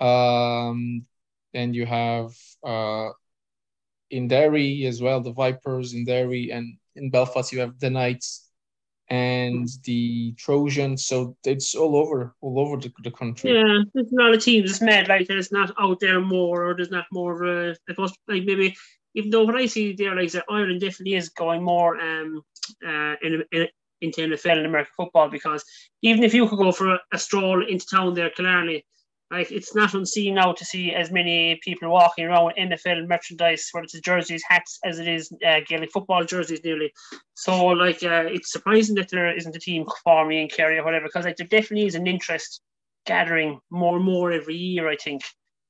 um, 0.00 1.06
then 1.52 1.74
you 1.74 1.86
have 1.86 2.32
uh, 2.64 3.10
in 4.10 4.28
Derry 4.28 4.86
as 4.86 5.00
well, 5.00 5.20
the 5.20 5.32
Vipers 5.32 5.94
in 5.94 6.04
Derry, 6.04 6.50
and 6.50 6.76
in 6.96 7.10
Belfast 7.10 7.52
you 7.52 7.60
have 7.60 7.78
the 7.78 7.90
Knights 7.90 8.48
and 9.08 9.68
the 9.84 10.32
Trojans. 10.38 11.06
So 11.06 11.36
it's 11.44 11.74
all 11.74 11.96
over, 11.96 12.34
all 12.40 12.58
over 12.58 12.76
the, 12.76 12.92
the 13.02 13.10
country. 13.10 13.52
Yeah, 13.52 13.80
there's 13.92 14.12
a 14.12 14.16
lot 14.16 14.34
of 14.34 14.42
teams. 14.42 14.70
It's 14.70 14.80
mad, 14.80 15.08
like 15.08 15.26
there's 15.28 15.52
not 15.52 15.72
out 15.78 16.00
there 16.00 16.20
more, 16.20 16.64
or 16.64 16.74
there's 16.74 16.90
not 16.90 17.06
more 17.12 17.32
of 17.34 17.48
a. 17.48 17.70
I 17.72 17.92
suppose, 17.92 18.12
like 18.28 18.44
maybe, 18.44 18.74
even 19.14 19.30
though 19.30 19.44
what 19.44 19.56
I 19.56 19.66
see 19.66 19.92
there, 19.92 20.14
like 20.16 20.32
that 20.32 20.44
Ireland 20.48 20.80
definitely 20.80 21.14
is 21.14 21.28
going 21.28 21.62
more 21.62 22.00
um 22.00 22.42
uh 22.86 23.14
in, 23.22 23.44
in 23.52 23.68
into 24.00 24.20
NFL 24.20 24.58
and 24.58 24.66
American 24.66 24.92
football 24.96 25.28
because 25.28 25.64
even 26.02 26.24
if 26.24 26.34
you 26.34 26.48
could 26.48 26.58
go 26.58 26.72
for 26.72 26.94
a, 26.94 27.00
a 27.12 27.18
stroll 27.18 27.64
into 27.64 27.86
town 27.86 28.14
there, 28.14 28.30
Killarney, 28.30 28.84
like 29.32 29.50
it's 29.50 29.74
not 29.74 29.94
unseen 29.94 30.34
now 30.34 30.52
to 30.52 30.64
see 30.64 30.92
as 30.92 31.10
many 31.10 31.58
people 31.64 31.88
walking 31.88 32.26
around 32.26 32.46
with 32.46 32.56
NFL 32.56 33.08
merchandise, 33.08 33.66
whether 33.72 33.84
it's 33.84 33.98
jerseys, 34.00 34.42
hats, 34.46 34.78
as 34.84 34.98
it 34.98 35.08
is 35.08 35.32
uh, 35.46 35.60
Gaelic 35.66 35.90
football 35.90 36.22
jerseys, 36.22 36.62
nearly. 36.62 36.92
So 37.32 37.68
like 37.68 38.02
uh, 38.02 38.24
it's 38.26 38.52
surprising 38.52 38.94
that 38.96 39.08
there 39.08 39.34
isn't 39.34 39.56
a 39.56 39.58
team 39.58 39.86
me 40.26 40.42
in 40.42 40.48
Kerry 40.48 40.78
or 40.78 40.84
whatever 40.84 41.06
because 41.06 41.24
like 41.24 41.38
there 41.38 41.46
definitely 41.46 41.86
is 41.86 41.94
an 41.94 42.06
interest 42.06 42.60
gathering 43.06 43.58
more 43.70 43.96
and 43.96 44.04
more 44.04 44.32
every 44.32 44.54
year. 44.56 44.88
I 44.88 44.96
think. 44.96 45.22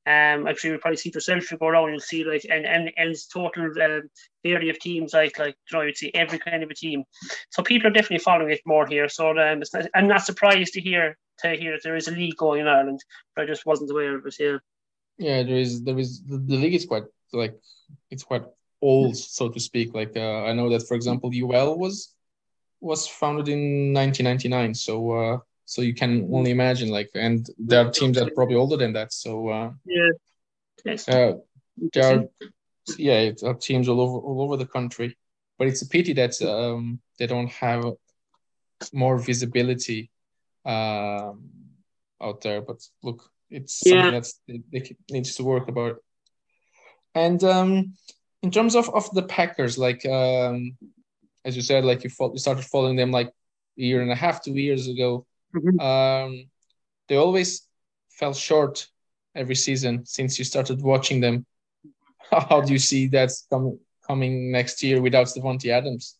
Um, 0.05 0.47
I'm 0.47 0.57
sure 0.57 0.73
you'll 0.73 0.81
probably 0.81 0.97
see 0.97 1.11
it 1.11 1.15
yourself. 1.15 1.51
You 1.51 1.59
go 1.59 1.69
around, 1.69 1.91
you'll 1.91 2.01
see 2.01 2.25
like 2.25 2.45
and 2.51 2.67
and 2.67 2.91
and 2.97 3.11
it's 3.11 3.27
total 3.27 3.67
um, 3.67 4.11
variety 4.45 4.71
of 4.71 4.79
teams. 4.81 5.13
Like 5.13 5.39
like 5.39 5.57
you 5.71 5.79
know, 5.79 5.85
you'd 5.85 5.97
see 5.97 6.11
every 6.15 6.39
kind 6.39 6.63
of 6.63 6.71
a 6.71 6.75
team. 6.75 7.05
So 7.51 7.63
people 7.63 7.89
are 7.89 7.93
definitely 7.93 8.19
following 8.19 8.53
it 8.53 8.63
more 8.67 8.87
here. 8.87 9.09
So 9.09 9.31
um, 9.31 9.63
not, 9.73 9.87
I'm 9.95 10.09
not 10.09 10.25
surprised 10.25 10.73
to 10.75 10.81
hear 10.81 11.17
to 11.39 11.55
hear 11.55 11.73
that 11.73 11.83
there 11.85 11.97
is 11.97 12.09
a 12.09 12.13
league 12.13 12.37
going 12.37 12.63
in 12.63 12.69
Ireland. 12.69 13.01
But 13.37 13.43
I 13.43 13.47
just 13.47 13.65
wasn't 13.65 13.91
aware 13.91 14.17
of 14.17 14.27
it. 14.27 14.37
Yeah. 14.39 14.59
Yeah, 15.19 15.43
there 15.45 15.59
is 15.59 15.85
there 15.85 15.99
is 15.99 16.23
the, 16.25 16.39
the 16.39 16.57
league 16.57 16.75
is 16.75 16.87
quite 16.87 17.05
like 17.33 17.55
it's 18.11 18.25
quite 18.25 18.45
old, 18.81 19.17
so 19.17 19.49
to 19.49 19.61
speak. 19.61 19.95
Like 19.95 20.17
uh, 20.17 20.45
I 20.45 20.53
know 20.53 20.69
that 20.71 20.87
for 20.89 20.95
example, 20.95 21.31
UL 21.33 21.79
was 21.79 22.15
was 22.81 23.07
founded 23.07 23.49
in 23.49 23.93
1999, 23.95 24.75
so 24.75 25.11
uh, 25.13 25.39
So 25.65 25.83
you 25.83 25.95
can 25.95 26.29
only 26.33 26.51
imagine, 26.51 26.91
like, 26.91 27.11
and 27.15 27.49
there 27.59 27.87
are 27.87 27.91
teams 27.91 28.19
that 28.19 28.29
are 28.29 28.35
probably 28.35 28.57
older 28.57 28.77
than 28.77 28.93
that. 28.95 29.13
So 29.13 29.49
uh, 29.49 29.73
yeah, 29.87 30.11
yes. 30.85 31.09
uh, 31.09 31.35
there 31.93 32.05
are, 32.05 32.25
yeah, 32.99 33.21
it 33.21 33.43
are 33.43 33.55
teams 33.55 33.89
all 33.89 34.01
over 34.01 34.19
all 34.19 34.43
over 34.43 34.57
the 34.57 34.67
country. 34.67 35.17
But 35.59 35.69
it's 35.69 35.83
a 35.83 35.89
pity 35.89 36.13
that 36.15 36.41
um, 36.43 37.01
they 37.19 37.27
don't 37.27 37.51
have 37.53 37.85
more 38.93 39.19
visibility 39.19 40.11
um, 40.65 41.51
out 42.21 42.41
there. 42.43 42.61
But 42.61 42.83
look, 43.03 43.31
it's 43.49 43.75
something 43.75 44.07
Yeah. 44.07 44.11
that's 44.11 44.41
they, 44.49 44.63
they 44.73 44.97
needs 45.11 45.37
to 45.37 45.45
work 45.45 45.69
about. 45.69 46.03
And 47.15 47.43
um, 47.45 47.95
in 48.43 48.51
terms 48.51 48.75
of, 48.75 48.89
of 48.91 49.09
the 49.15 49.23
Packers, 49.23 49.79
like 49.79 50.05
um, 50.07 50.77
as 51.45 51.57
you 51.57 51.63
said, 51.63 51.85
like 51.85 52.05
you, 52.05 52.11
fo- 52.11 52.33
you 52.33 52.39
started 52.39 52.65
following 52.65 52.97
them 52.97 53.11
like 53.11 53.29
a 53.29 53.83
year 53.83 54.03
and 54.03 54.11
a 54.11 54.17
half, 54.17 54.43
two 54.43 54.55
years 54.55 54.89
ago. 54.89 55.27
Mhm. 55.55 55.81
Um, 55.81 56.51
they 57.09 57.17
always 57.17 57.67
fell 58.11 58.35
short 58.35 58.87
every 59.35 59.55
season 59.55 60.05
since 60.07 60.39
you 60.39 60.45
started 60.45 60.83
watching 60.83 61.21
them. 61.21 61.47
How 62.31 62.61
do 62.61 62.73
you 62.73 62.79
see 62.79 63.09
that 63.09 63.31
com- 63.51 63.79
coming 64.07 64.51
next 64.51 64.83
year 64.83 65.01
without 65.01 65.27
Davante 65.27 65.69
Adams? 65.71 66.17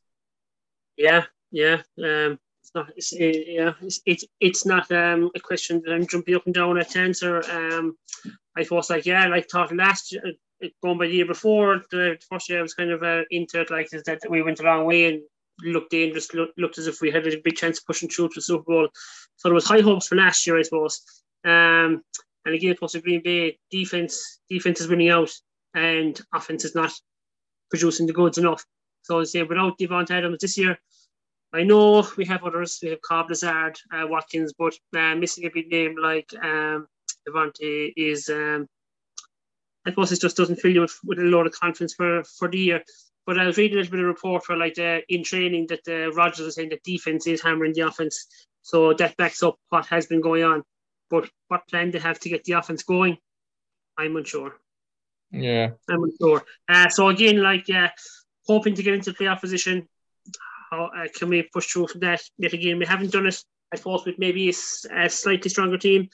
Yeah, 0.97 1.25
yeah. 1.51 1.83
Um, 1.99 2.39
it's 2.61 2.73
not. 2.75 2.93
It's, 2.97 3.13
uh, 3.13 3.19
yeah, 3.19 3.73
it's, 3.81 4.01
it's 4.07 4.25
it's 4.41 4.67
not 4.67 4.91
um 4.93 5.31
a 5.35 5.41
question 5.41 5.83
that 5.85 5.93
I'm 5.93 6.07
jumping 6.07 6.35
up 6.35 6.47
and 6.47 6.55
down 6.55 6.79
at 6.79 6.91
to 6.91 6.99
answer. 6.99 7.43
Um, 7.51 7.97
I 8.57 8.67
was 8.71 8.91
like, 8.91 9.07
yeah, 9.07 9.27
like 9.27 9.49
thought 9.49 9.75
last 9.75 10.13
year, 10.13 10.23
uh, 10.63 10.69
going 10.83 10.99
by 10.99 11.07
the 11.07 11.15
year 11.15 11.27
before, 11.27 11.83
the 11.91 12.19
first 12.29 12.49
year 12.49 12.59
I 12.59 12.63
was 12.63 12.75
kind 12.75 12.91
of 12.91 13.03
uh, 13.03 13.23
into 13.31 13.61
it, 13.61 13.71
like 13.71 13.93
is 13.93 14.03
that 14.05 14.21
we 14.29 14.43
went 14.43 14.61
a 14.61 14.65
long 14.65 14.85
way 14.85 15.07
and 15.07 15.23
looked 15.61 15.91
dangerous, 15.91 16.33
looked, 16.35 16.59
looked 16.59 16.79
as 16.79 16.87
if 16.87 17.01
we 17.01 17.11
had 17.11 17.27
a 17.27 17.41
big 17.43 17.57
chance 17.57 17.79
of 17.79 17.87
pushing 17.87 18.09
through 18.09 18.29
to 18.29 18.35
the 18.37 18.43
Super 18.43 18.65
Bowl. 18.65 18.89
So 19.37 19.49
there 19.49 19.55
was 19.55 19.67
high 19.67 19.81
hopes 19.81 20.09
for 20.09 20.17
last 20.17 20.47
year, 20.47 20.59
I 20.59 20.63
suppose. 20.63 21.01
Um, 21.45 22.03
and 22.45 22.55
again, 22.55 22.73
it 22.73 22.83
was 22.83 22.93
the 22.93 23.01
Green 23.01 23.23
Bay 23.23 23.59
defense. 23.71 24.41
Defense 24.49 24.81
is 24.81 24.89
winning 24.89 25.11
out, 25.11 25.31
and 25.75 26.21
offense 26.35 26.65
is 26.65 26.75
not 26.75 26.93
producing 27.71 28.07
the 28.07 28.13
goods 28.13 28.39
enough. 28.39 28.65
So 29.03 29.21
I 29.21 29.25
say 29.25 29.43
without 29.43 29.79
Davante 29.79 30.11
Adams 30.11 30.39
this 30.41 30.59
year, 30.59 30.79
I 31.53 31.65
know 31.65 32.07
we 32.17 32.25
have 32.27 32.45
others. 32.45 32.79
We 32.83 32.91
have 32.91 33.03
Cobb, 33.03 33.29
Lazard, 33.29 33.79
uh, 33.93 34.07
Watkins, 34.07 34.55
but 34.59 34.75
uh, 34.97 35.15
missing 35.15 35.45
a 35.45 35.51
big 35.51 35.71
name 35.71 35.97
like 36.01 36.33
um, 36.43 36.87
Davante 37.29 37.93
is, 37.97 38.29
um, 38.29 38.67
I 39.87 39.91
suppose 39.91 40.13
it 40.13 40.21
just 40.21 40.37
doesn't 40.37 40.61
fill 40.61 40.73
you 40.73 40.81
with, 40.83 40.99
with 41.05 41.19
a 41.19 41.23
lot 41.23 41.47
of 41.47 41.53
confidence 41.53 41.95
for, 41.95 42.23
for 42.25 42.49
the 42.49 42.59
year. 42.59 42.83
But 43.27 43.39
I 43.39 43.47
was 43.47 43.57
reading 43.57 43.77
a 43.77 43.81
little 43.81 43.93
bit 43.93 44.01
of 44.01 44.07
report 44.07 44.45
for 44.45 44.57
like 44.57 44.75
the, 44.75 45.03
in 45.09 45.23
training 45.23 45.67
that 45.69 45.85
the 45.85 46.13
Rodgers 46.15 46.41
is 46.41 46.55
saying 46.57 46.71
that 46.71 46.83
defense 46.83 47.27
is 47.27 47.43
hammering 47.43 47.73
the 47.73 47.83
offense. 47.83 48.27
So 48.63 48.95
that 48.95 49.17
backs 49.17 49.43
up 49.43 49.57
what 49.69 49.87
has 49.87 50.07
been 50.07 50.21
going 50.21 50.45
on. 50.45 50.63
But 51.11 51.29
what 51.49 51.69
plan 51.69 51.91
they 51.91 51.99
have 51.99 52.19
to 52.21 52.29
get 52.29 52.45
the 52.45 52.55
offense 52.55 52.83
going, 52.83 53.19
I'm 53.99 54.17
unsure. 54.17 54.57
Yeah, 55.31 55.71
I'm 55.89 56.03
unsure. 56.03 56.43
Uh, 56.69 56.89
so 56.89 57.09
again, 57.09 57.43
like 57.43 57.69
uh, 57.71 57.89
hoping 58.47 58.75
to 58.75 58.83
get 58.83 58.95
into 58.95 59.13
playoff 59.13 59.41
position. 59.41 59.89
How 60.71 60.87
uh, 60.87 61.09
can 61.15 61.29
we 61.29 61.43
push 61.43 61.67
through 61.67 61.89
from 61.89 62.01
that? 62.01 62.23
Yet 62.39 62.55
again, 62.55 62.79
we 62.79 62.87
haven't 62.87 63.13
done 63.13 63.27
it. 63.27 63.43
I 63.73 63.77
suppose 63.77 64.05
with 64.05 64.19
maybe 64.19 64.49
a 64.51 65.09
slightly 65.09 65.49
stronger 65.49 65.79
team. 65.79 66.09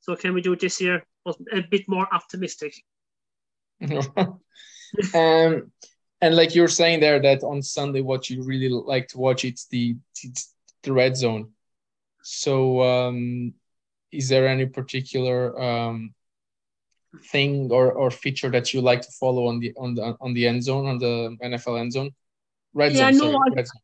So 0.00 0.16
can 0.16 0.34
we 0.34 0.40
do 0.40 0.52
it 0.52 0.60
this 0.60 0.80
year? 0.80 1.04
A 1.26 1.62
bit 1.70 1.88
more 1.88 2.08
optimistic. 2.12 2.74
um, 3.82 5.72
and 6.22 6.36
like 6.36 6.54
you're 6.54 6.68
saying 6.68 7.00
there 7.00 7.20
that 7.20 7.42
on 7.42 7.60
Sunday, 7.62 8.00
what 8.00 8.30
you 8.30 8.42
really 8.44 8.68
like 8.68 9.08
to 9.08 9.18
watch 9.18 9.44
it's 9.44 9.66
the 9.66 9.96
it's 10.22 10.54
the 10.82 10.92
red 10.92 11.16
zone. 11.16 11.50
So, 12.22 12.80
um, 12.82 13.52
is 14.12 14.28
there 14.28 14.46
any 14.46 14.66
particular 14.66 15.60
um, 15.60 16.14
thing 17.32 17.70
or, 17.72 17.92
or 17.92 18.10
feature 18.10 18.50
that 18.50 18.72
you 18.72 18.80
like 18.80 19.02
to 19.02 19.10
follow 19.10 19.48
on 19.48 19.58
the 19.58 19.74
on 19.76 19.94
the 19.94 20.16
on 20.20 20.32
the 20.32 20.46
end 20.46 20.62
zone 20.62 20.86
on 20.86 20.98
the 20.98 21.36
NFL 21.42 21.80
end 21.80 21.92
zone? 21.92 22.10
Red 22.72 22.92
Yeah, 22.92 23.10
zone, 23.10 23.18
no, 23.18 23.32
sorry, 23.32 23.50
I- 23.50 23.54
red 23.56 23.66
zone. 23.66 23.82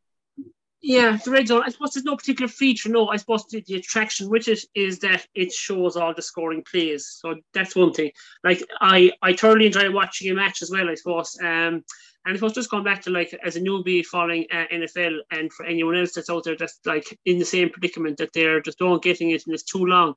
Yeah, 0.80 1.18
the 1.24 1.32
red 1.32 1.48
zone. 1.48 1.62
I 1.66 1.70
suppose 1.70 1.94
there's 1.94 2.04
no 2.04 2.16
particular 2.16 2.48
feature. 2.48 2.88
No, 2.88 3.08
I 3.08 3.16
suppose 3.16 3.44
the, 3.46 3.62
the 3.66 3.74
attraction 3.74 4.28
with 4.28 4.46
it 4.46 4.60
is 4.76 5.00
that 5.00 5.26
it 5.34 5.52
shows 5.52 5.96
all 5.96 6.14
the 6.14 6.22
scoring 6.22 6.62
plays. 6.70 7.18
So 7.20 7.34
that's 7.52 7.74
one 7.74 7.92
thing. 7.92 8.12
Like 8.44 8.62
I, 8.80 9.10
I 9.20 9.32
thoroughly 9.32 9.66
enjoy 9.66 9.90
watching 9.90 10.30
a 10.30 10.34
match 10.34 10.62
as 10.62 10.70
well. 10.70 10.88
I 10.88 10.94
suppose. 10.94 11.36
Um, 11.40 11.84
and 12.24 12.34
I 12.34 12.34
suppose 12.34 12.52
just 12.52 12.70
going 12.70 12.84
back 12.84 13.02
to 13.02 13.10
like 13.10 13.36
as 13.44 13.56
a 13.56 13.60
newbie 13.60 14.04
following 14.04 14.46
uh, 14.52 14.66
NFL, 14.72 15.18
and 15.32 15.52
for 15.52 15.66
anyone 15.66 15.96
else 15.96 16.12
that's 16.12 16.30
out 16.30 16.44
there 16.44 16.56
that's 16.56 16.78
like 16.84 17.18
in 17.24 17.38
the 17.38 17.44
same 17.44 17.70
predicament 17.70 18.18
that 18.18 18.32
they're 18.32 18.60
just 18.60 18.78
don't 18.78 19.02
getting 19.02 19.30
it 19.30 19.42
and 19.46 19.54
it's 19.54 19.64
too 19.64 19.84
long. 19.84 20.14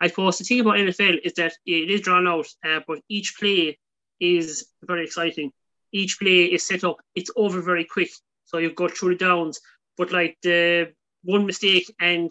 I 0.00 0.06
suppose 0.06 0.38
the 0.38 0.44
thing 0.44 0.60
about 0.60 0.76
NFL 0.76 1.18
is 1.22 1.34
that 1.34 1.52
it 1.66 1.90
is 1.90 2.00
drawn 2.00 2.26
out, 2.26 2.46
uh, 2.64 2.80
but 2.86 3.00
each 3.10 3.34
play 3.38 3.78
is 4.20 4.68
very 4.82 5.04
exciting. 5.04 5.52
Each 5.92 6.18
play 6.18 6.44
is 6.44 6.66
set 6.66 6.84
up. 6.84 6.96
It's 7.14 7.30
over 7.36 7.60
very 7.60 7.84
quick. 7.84 8.10
So 8.44 8.58
you 8.58 8.72
go 8.72 8.88
through 8.88 9.18
the 9.18 9.24
downs 9.24 9.60
but 9.98 10.12
like 10.12 10.38
the 10.42 10.92
one 11.24 11.44
mistake 11.44 11.92
and 12.00 12.30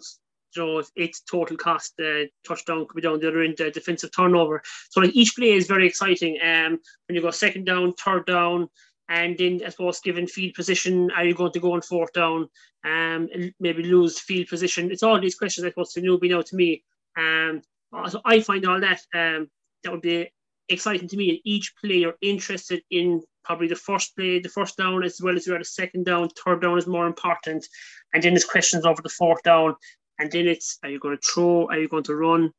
you 0.56 0.62
know 0.62 0.82
it's 0.96 1.20
total 1.20 1.56
cost 1.56 1.94
the 1.98 2.28
touchdown 2.46 2.86
could 2.86 2.96
be 2.96 3.02
down 3.02 3.20
the 3.20 3.28
other 3.28 3.42
end 3.42 3.56
the 3.58 3.70
defensive 3.70 4.10
turnover. 4.16 4.62
So 4.90 5.00
like 5.00 5.14
each 5.14 5.36
play 5.36 5.52
is 5.52 5.66
very 5.66 5.86
exciting. 5.86 6.38
Um 6.42 6.80
when 7.06 7.16
you 7.16 7.22
go 7.22 7.30
second 7.30 7.64
down 7.66 7.92
third 7.92 8.26
down 8.26 8.68
and 9.10 9.36
then 9.38 9.60
I 9.64 9.68
suppose 9.68 10.00
given 10.00 10.26
field 10.26 10.54
position 10.54 11.10
are 11.12 11.24
you 11.24 11.34
going 11.34 11.52
to 11.52 11.60
go 11.60 11.72
on 11.74 11.82
fourth 11.82 12.12
down 12.12 12.48
um 12.84 13.28
maybe 13.60 13.82
lose 13.82 14.18
field 14.18 14.48
position? 14.48 14.90
It's 14.90 15.02
all 15.02 15.20
these 15.20 15.36
questions 15.36 15.64
I 15.64 15.70
suppose 15.70 15.92
to 15.92 16.00
newbie 16.00 16.30
now 16.30 16.42
to 16.42 16.56
me. 16.56 16.82
Um 17.16 17.62
so 18.08 18.20
I 18.24 18.40
find 18.40 18.66
all 18.66 18.80
that 18.80 19.00
um 19.14 19.50
that 19.84 19.92
would 19.92 20.02
be 20.02 20.30
exciting 20.68 21.08
to 21.08 21.16
me. 21.16 21.30
And 21.30 21.38
each 21.44 21.74
player 21.82 22.12
interested 22.22 22.82
in 22.90 23.22
probably 23.48 23.66
the 23.66 23.74
first 23.74 24.14
play, 24.14 24.38
the 24.38 24.48
first 24.50 24.76
down, 24.76 25.02
as 25.02 25.20
well 25.22 25.34
as 25.34 25.46
you 25.46 25.54
had 25.54 25.62
a 25.62 25.64
second 25.64 26.04
down, 26.04 26.28
third 26.28 26.60
down 26.60 26.76
is 26.76 26.86
more 26.86 27.06
important. 27.06 27.66
And 28.12 28.22
then 28.22 28.34
there's 28.34 28.44
questions 28.44 28.84
over 28.84 29.00
the 29.02 29.08
fourth 29.08 29.42
down. 29.42 29.74
And 30.18 30.30
then 30.30 30.46
it's 30.46 30.78
are 30.82 30.90
you 30.90 31.00
going 31.00 31.16
to 31.16 31.22
throw? 31.26 31.66
Are 31.68 31.78
you 31.78 31.88
going 31.88 32.04
to 32.04 32.14
run? 32.14 32.52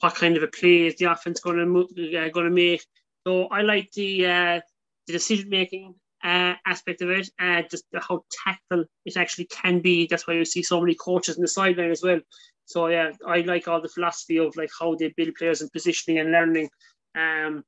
What 0.00 0.14
kind 0.14 0.36
of 0.36 0.42
a 0.42 0.48
play 0.48 0.86
is 0.86 0.96
the 0.96 1.12
offense 1.12 1.40
going 1.40 1.58
to 1.58 1.66
mo- 1.66 1.82
uh, 2.18 2.28
going 2.30 2.46
to 2.46 2.50
make? 2.50 2.84
So 3.26 3.48
I 3.48 3.60
like 3.60 3.92
the 3.92 4.26
uh, 4.26 4.60
the 5.06 5.12
decision 5.12 5.50
making 5.50 5.94
uh, 6.24 6.54
aspect 6.66 7.02
of 7.02 7.10
it, 7.10 7.28
uh, 7.38 7.62
just 7.70 7.84
how 8.08 8.24
tactful 8.44 8.84
it 9.04 9.16
actually 9.18 9.46
can 9.46 9.80
be. 9.80 10.06
That's 10.06 10.26
why 10.26 10.34
you 10.34 10.46
see 10.46 10.62
so 10.62 10.80
many 10.80 10.94
coaches 10.94 11.36
in 11.36 11.42
the 11.42 11.48
sideline 11.48 11.90
as 11.90 12.02
well. 12.02 12.20
So 12.64 12.86
yeah, 12.86 13.10
I 13.26 13.40
like 13.40 13.68
all 13.68 13.82
the 13.82 13.88
philosophy 13.88 14.38
of 14.38 14.56
like 14.56 14.70
how 14.78 14.94
they 14.94 15.12
build 15.14 15.34
players 15.34 15.60
and 15.60 15.72
positioning 15.72 16.18
and 16.18 16.32
learning. 16.32 16.70
Um, 17.14 17.64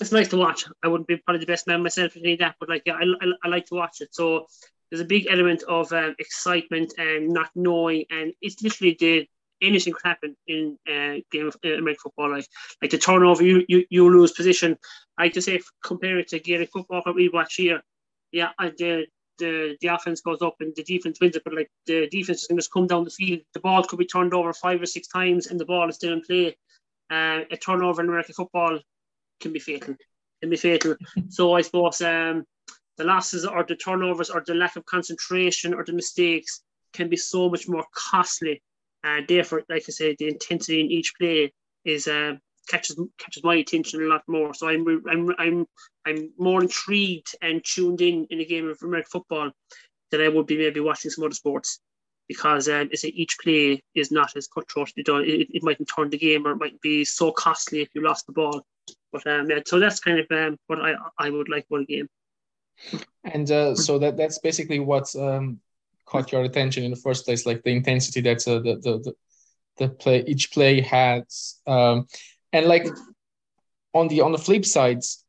it's 0.00 0.12
nice 0.12 0.28
to 0.28 0.36
watch. 0.36 0.64
I 0.82 0.88
wouldn't 0.88 1.08
be 1.08 1.16
probably 1.16 1.40
the 1.40 1.46
best 1.46 1.66
man 1.66 1.82
myself 1.82 2.12
to 2.12 2.20
need 2.20 2.40
that, 2.40 2.56
but 2.60 2.68
like 2.68 2.82
yeah, 2.86 2.94
I, 2.94 3.02
I, 3.02 3.32
I 3.44 3.48
like 3.48 3.66
to 3.66 3.74
watch 3.74 4.00
it. 4.00 4.14
So 4.14 4.46
there's 4.90 5.00
a 5.00 5.06
big 5.06 5.26
element 5.28 5.62
of 5.68 5.92
um, 5.92 6.14
excitement 6.18 6.94
and 6.98 7.28
not 7.28 7.50
knowing, 7.54 8.04
and 8.10 8.32
it's 8.40 8.62
literally 8.62 8.96
the 8.98 9.28
anything 9.60 9.92
could 9.92 10.08
happen 10.08 10.36
in 10.46 10.78
uh, 10.86 11.20
game 11.30 11.48
of 11.48 11.56
uh, 11.64 11.74
American 11.74 12.00
football. 12.04 12.30
Like 12.30 12.46
like 12.80 12.90
the 12.90 12.98
turnover, 12.98 13.44
you 13.44 13.64
you, 13.68 13.84
you 13.90 14.08
lose 14.10 14.32
position. 14.32 14.76
I 15.16 15.28
to 15.30 15.42
say 15.42 15.60
compare 15.84 16.18
it 16.18 16.28
to 16.28 16.38
Gaelic 16.38 16.70
football 16.72 17.02
that 17.04 17.14
we 17.14 17.28
watch 17.28 17.56
here. 17.56 17.82
Yeah, 18.32 18.50
the 18.58 19.06
the 19.38 19.76
the 19.80 19.88
offense 19.88 20.20
goes 20.20 20.42
up 20.42 20.56
and 20.60 20.74
the 20.76 20.84
defense 20.84 21.18
wins 21.20 21.36
it, 21.36 21.44
but 21.44 21.54
like 21.54 21.70
the 21.86 22.08
defense 22.08 22.42
is 22.42 22.46
going 22.46 22.60
to 22.60 22.68
come 22.72 22.86
down 22.86 23.04
the 23.04 23.10
field. 23.10 23.40
The 23.54 23.60
ball 23.60 23.84
could 23.84 23.98
be 23.98 24.06
turned 24.06 24.34
over 24.34 24.52
five 24.52 24.80
or 24.80 24.86
six 24.86 25.08
times, 25.08 25.46
and 25.46 25.58
the 25.58 25.64
ball 25.64 25.88
is 25.88 25.96
still 25.96 26.12
in 26.12 26.22
play. 26.22 26.56
Uh, 27.10 27.40
a 27.50 27.56
turnover 27.56 28.02
in 28.02 28.08
American 28.08 28.34
football 28.34 28.78
can 29.40 29.52
be 29.52 29.58
fatal. 29.58 29.94
Can 30.40 30.50
be 30.50 30.56
fatal. 30.56 30.96
so 31.28 31.54
I 31.54 31.62
suppose 31.62 32.00
um, 32.00 32.44
the 32.96 33.04
losses 33.04 33.46
or 33.46 33.64
the 33.64 33.76
turnovers 33.76 34.30
or 34.30 34.42
the 34.46 34.54
lack 34.54 34.76
of 34.76 34.84
concentration 34.84 35.74
or 35.74 35.84
the 35.84 35.92
mistakes 35.92 36.62
can 36.92 37.08
be 37.08 37.16
so 37.16 37.48
much 37.48 37.68
more 37.68 37.84
costly. 37.94 38.62
And 39.04 39.26
therefore, 39.28 39.62
like 39.68 39.84
I 39.88 39.92
said, 39.92 40.16
the 40.18 40.28
intensity 40.28 40.80
in 40.80 40.90
each 40.90 41.12
play 41.18 41.52
is 41.84 42.08
uh, 42.08 42.34
catches 42.68 43.00
catches 43.18 43.44
my 43.44 43.56
attention 43.56 44.02
a 44.02 44.06
lot 44.06 44.22
more. 44.26 44.52
So 44.54 44.68
I'm 44.68 44.84
I'm 45.08 45.34
I'm 45.38 45.66
I'm 46.06 46.32
more 46.38 46.60
intrigued 46.60 47.34
and 47.40 47.64
tuned 47.64 48.00
in 48.00 48.26
in 48.30 48.40
a 48.40 48.44
game 48.44 48.68
of 48.68 48.78
American 48.82 49.10
football 49.10 49.50
than 50.10 50.20
I 50.20 50.28
would 50.28 50.46
be 50.46 50.58
maybe 50.58 50.80
watching 50.80 51.10
some 51.10 51.24
other 51.24 51.34
sports 51.34 51.80
because 52.28 52.68
um, 52.68 52.88
it's 52.92 53.04
each 53.04 53.36
play 53.42 53.82
is 53.94 54.10
not 54.10 54.36
as 54.36 54.48
cutthroat. 54.48 54.92
You 54.96 55.16
it, 55.18 55.48
it 55.50 55.62
mightn't 55.62 55.90
turn 55.94 56.10
the 56.10 56.18
game 56.18 56.46
or 56.46 56.52
it 56.52 56.58
might 56.58 56.80
be 56.80 57.04
so 57.04 57.32
costly 57.32 57.80
if 57.80 57.88
you 57.94 58.02
lost 58.02 58.26
the 58.26 58.32
ball. 58.32 58.64
But 59.12 59.26
um, 59.26 59.50
yeah, 59.50 59.60
so 59.66 59.78
that's 59.78 60.00
kind 60.00 60.18
of 60.20 60.26
um, 60.30 60.56
what 60.66 60.80
I 60.80 60.94
I 61.18 61.30
would 61.30 61.48
like 61.48 61.66
for 61.68 61.78
the 61.78 61.86
game. 61.86 62.08
And 63.24 63.50
uh, 63.50 63.74
so 63.74 63.98
that 63.98 64.16
that's 64.16 64.38
basically 64.38 64.80
what 64.80 65.14
um, 65.16 65.60
caught 66.06 66.32
your 66.32 66.42
attention 66.42 66.84
in 66.84 66.90
the 66.90 66.96
first 66.96 67.24
place, 67.26 67.46
like 67.46 67.62
the 67.62 67.70
intensity 67.70 68.20
that 68.22 68.46
uh, 68.46 68.58
the, 68.60 68.74
the 68.76 68.98
the 68.98 69.14
the 69.78 69.88
play 69.88 70.24
each 70.26 70.50
play 70.52 70.80
has, 70.80 71.60
um, 71.66 72.06
and 72.52 72.66
like 72.66 72.86
on 73.94 74.08
the 74.08 74.20
on 74.20 74.32
the 74.32 74.38
flip 74.38 74.64
sides, 74.64 75.24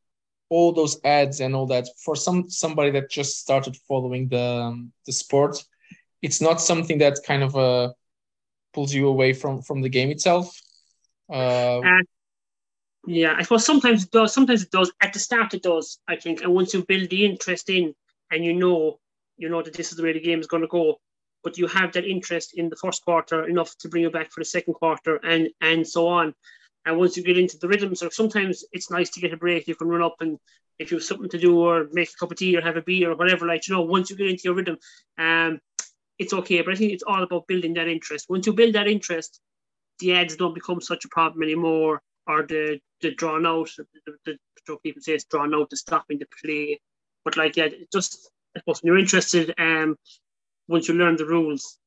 all 0.48 0.72
those 0.72 0.98
ads 1.04 1.40
and 1.40 1.54
all 1.54 1.66
that 1.66 1.86
for 2.04 2.16
some 2.16 2.48
somebody 2.50 2.90
that 2.90 3.10
just 3.10 3.38
started 3.38 3.76
following 3.88 4.28
the 4.28 4.42
um, 4.42 4.92
the 5.06 5.12
sport, 5.12 5.64
it's 6.22 6.40
not 6.40 6.60
something 6.60 6.98
that 6.98 7.18
kind 7.26 7.42
of 7.42 7.56
uh, 7.56 7.92
pulls 8.72 8.92
you 8.94 9.08
away 9.08 9.32
from 9.32 9.62
from 9.62 9.82
the 9.82 9.88
game 9.88 10.10
itself. 10.10 10.60
Uh, 11.28 11.80
Uh, 11.84 12.02
yeah, 13.06 13.34
I 13.36 13.42
suppose 13.42 13.64
sometimes 13.64 14.04
it 14.04 14.10
does. 14.10 14.32
Sometimes 14.32 14.62
it 14.62 14.70
does. 14.70 14.92
At 15.00 15.12
the 15.12 15.18
start, 15.18 15.54
it 15.54 15.62
does. 15.62 15.98
I 16.08 16.16
think, 16.16 16.42
and 16.42 16.52
once 16.52 16.74
you 16.74 16.84
build 16.84 17.08
the 17.10 17.24
interest 17.24 17.70
in, 17.70 17.94
and 18.30 18.44
you 18.44 18.52
know, 18.54 18.98
you 19.38 19.48
know 19.48 19.62
that 19.62 19.74
this 19.74 19.90
is 19.90 19.96
the 19.96 20.02
way 20.02 20.12
the 20.12 20.20
game 20.20 20.40
is 20.40 20.46
going 20.46 20.62
to 20.62 20.68
go, 20.68 20.96
but 21.42 21.56
you 21.56 21.66
have 21.66 21.92
that 21.92 22.04
interest 22.04 22.52
in 22.54 22.68
the 22.68 22.76
first 22.76 23.04
quarter 23.04 23.48
enough 23.48 23.74
to 23.78 23.88
bring 23.88 24.02
you 24.02 24.10
back 24.10 24.30
for 24.30 24.40
the 24.40 24.44
second 24.44 24.74
quarter, 24.74 25.16
and 25.16 25.48
and 25.60 25.86
so 25.86 26.08
on. 26.08 26.34
And 26.84 26.98
once 26.98 27.16
you 27.16 27.22
get 27.22 27.38
into 27.38 27.58
the 27.58 27.68
rhythms, 27.68 28.02
or 28.02 28.10
sometimes 28.10 28.64
it's 28.72 28.90
nice 28.90 29.10
to 29.10 29.20
get 29.20 29.32
a 29.32 29.36
break. 29.36 29.66
You 29.66 29.74
can 29.74 29.88
run 29.88 30.02
up 30.02 30.16
and 30.20 30.38
if 30.78 30.90
you 30.90 30.96
have 30.96 31.04
something 31.04 31.28
to 31.30 31.38
do, 31.38 31.58
or 31.58 31.88
make 31.92 32.08
a 32.10 32.16
cup 32.18 32.30
of 32.30 32.38
tea, 32.38 32.56
or 32.56 32.60
have 32.62 32.76
a 32.76 32.82
beer, 32.82 33.10
or 33.10 33.16
whatever. 33.16 33.46
Like 33.46 33.66
you 33.66 33.74
know, 33.74 33.82
once 33.82 34.10
you 34.10 34.16
get 34.16 34.28
into 34.28 34.42
your 34.44 34.54
rhythm, 34.54 34.76
um, 35.18 35.58
it's 36.18 36.34
okay. 36.34 36.60
But 36.60 36.74
I 36.74 36.76
think 36.76 36.92
it's 36.92 37.02
all 37.06 37.22
about 37.22 37.46
building 37.46 37.74
that 37.74 37.88
interest. 37.88 38.26
Once 38.28 38.46
you 38.46 38.52
build 38.52 38.74
that 38.74 38.88
interest, 38.88 39.40
the 40.00 40.14
ads 40.14 40.36
don't 40.36 40.54
become 40.54 40.80
such 40.80 41.04
a 41.06 41.08
problem 41.08 41.42
anymore, 41.42 42.02
or 42.30 42.42
the 42.52 42.80
the 43.02 43.10
drawn 43.20 43.44
out. 43.46 43.70
The, 43.78 43.86
the, 44.26 44.36
the 44.66 44.76
people 44.84 45.02
say 45.02 45.14
it's 45.14 45.24
drawn 45.32 45.54
out, 45.54 45.70
the 45.70 45.76
stopping 45.76 46.18
the 46.18 46.26
play. 46.42 46.80
But 47.24 47.36
like, 47.36 47.56
yeah, 47.56 47.66
it 47.66 47.90
just 47.92 48.30
I 48.56 48.60
suppose 48.60 48.82
when 48.82 48.88
you're 48.88 48.98
interested, 49.06 49.54
um, 49.58 49.96
once 50.68 50.88
you 50.88 50.94
learn 50.94 51.16
the 51.16 51.26
rules, 51.26 51.78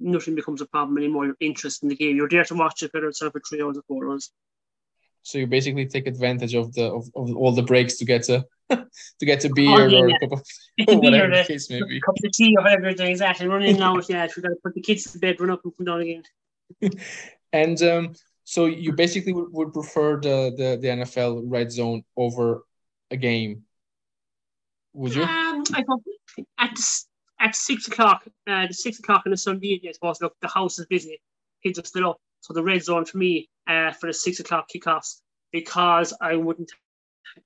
nothing 0.00 0.34
becomes 0.34 0.60
a 0.62 0.66
problem 0.66 0.96
anymore. 0.98 1.26
You're 1.26 1.36
interested 1.50 1.84
in 1.84 1.88
the 1.90 1.96
game. 2.02 2.16
You're 2.16 2.28
there 2.34 2.44
to 2.44 2.54
watch 2.54 2.82
it, 2.82 2.90
whether 2.94 3.08
it's 3.08 3.18
for 3.18 3.42
three 3.48 3.62
hours 3.62 3.76
or 3.78 3.82
four 3.88 4.08
hours. 4.10 4.30
so 5.28 5.38
you 5.38 5.46
basically 5.46 5.86
take 5.86 6.06
advantage 6.14 6.54
of 6.60 6.66
the 6.76 6.86
of, 6.98 7.04
of 7.20 7.26
all 7.40 7.52
the 7.52 7.62
breaks 7.70 7.94
to 7.98 8.04
get 8.12 8.22
to 8.28 8.36
to 9.20 9.24
get 9.30 9.40
to 9.44 9.50
beer 9.58 9.80
Oh, 9.82 9.86
yeah, 9.86 10.00
or 10.00 10.08
yeah. 10.10 10.16
a 10.16 10.20
cup 10.22 10.32
of 10.38 10.42
It 10.78 10.98
whatever 11.04 11.30
the 11.36 11.44
case 11.52 11.70
may 11.70 11.82
be. 11.90 12.00
cup 12.08 12.16
of 12.24 12.32
tea 12.38 12.54
or 12.58 12.62
whatever 12.64 12.84
you're 12.88 12.94
doing. 13.02 13.10
Exactly. 13.16 13.46
Run 13.48 13.62
in 13.62 13.76
and 13.76 13.84
out. 13.90 14.08
Yeah, 14.08 14.26
we 14.36 14.42
got 14.42 14.50
to 14.50 14.60
put 14.64 14.74
the 14.74 14.80
kids 14.88 15.02
to 15.12 15.18
bed, 15.24 15.40
run 15.40 15.50
up 15.54 15.62
and 15.64 15.72
come 15.76 15.86
down 15.90 16.00
again. 16.06 16.22
And 17.52 17.80
um, 17.82 18.04
so 18.44 18.66
you 18.66 18.92
basically 18.92 19.32
would, 19.32 19.52
would 19.52 19.72
prefer 19.72 20.20
the, 20.20 20.54
the 20.56 20.78
the 20.80 20.88
NFL 20.88 21.44
red 21.46 21.72
zone 21.72 22.04
over 22.16 22.64
a 23.10 23.16
game, 23.16 23.62
would 24.92 25.14
you? 25.14 25.22
Um, 25.22 25.64
I 25.72 25.84
at 26.58 26.78
at 27.40 27.54
six 27.54 27.88
o'clock, 27.88 28.24
uh, 28.46 28.66
the 28.66 28.74
six 28.74 28.98
o'clock 28.98 29.22
on 29.26 29.32
a 29.32 29.36
Sunday 29.36 29.68
evening, 29.68 29.90
I 29.90 29.92
suppose. 29.92 30.20
Look, 30.20 30.34
the 30.40 30.48
house 30.48 30.78
is 30.78 30.86
busy, 30.86 31.20
kids 31.62 31.78
are 31.78 31.84
still 31.84 32.10
up, 32.10 32.18
so 32.40 32.52
the 32.52 32.62
red 32.62 32.84
zone 32.84 33.06
for 33.06 33.16
me, 33.18 33.48
uh, 33.66 33.92
for 33.92 34.06
the 34.06 34.12
six 34.12 34.40
o'clock 34.40 34.68
kickoffs, 34.74 35.20
because 35.50 36.12
I 36.20 36.36
wouldn't 36.36 36.70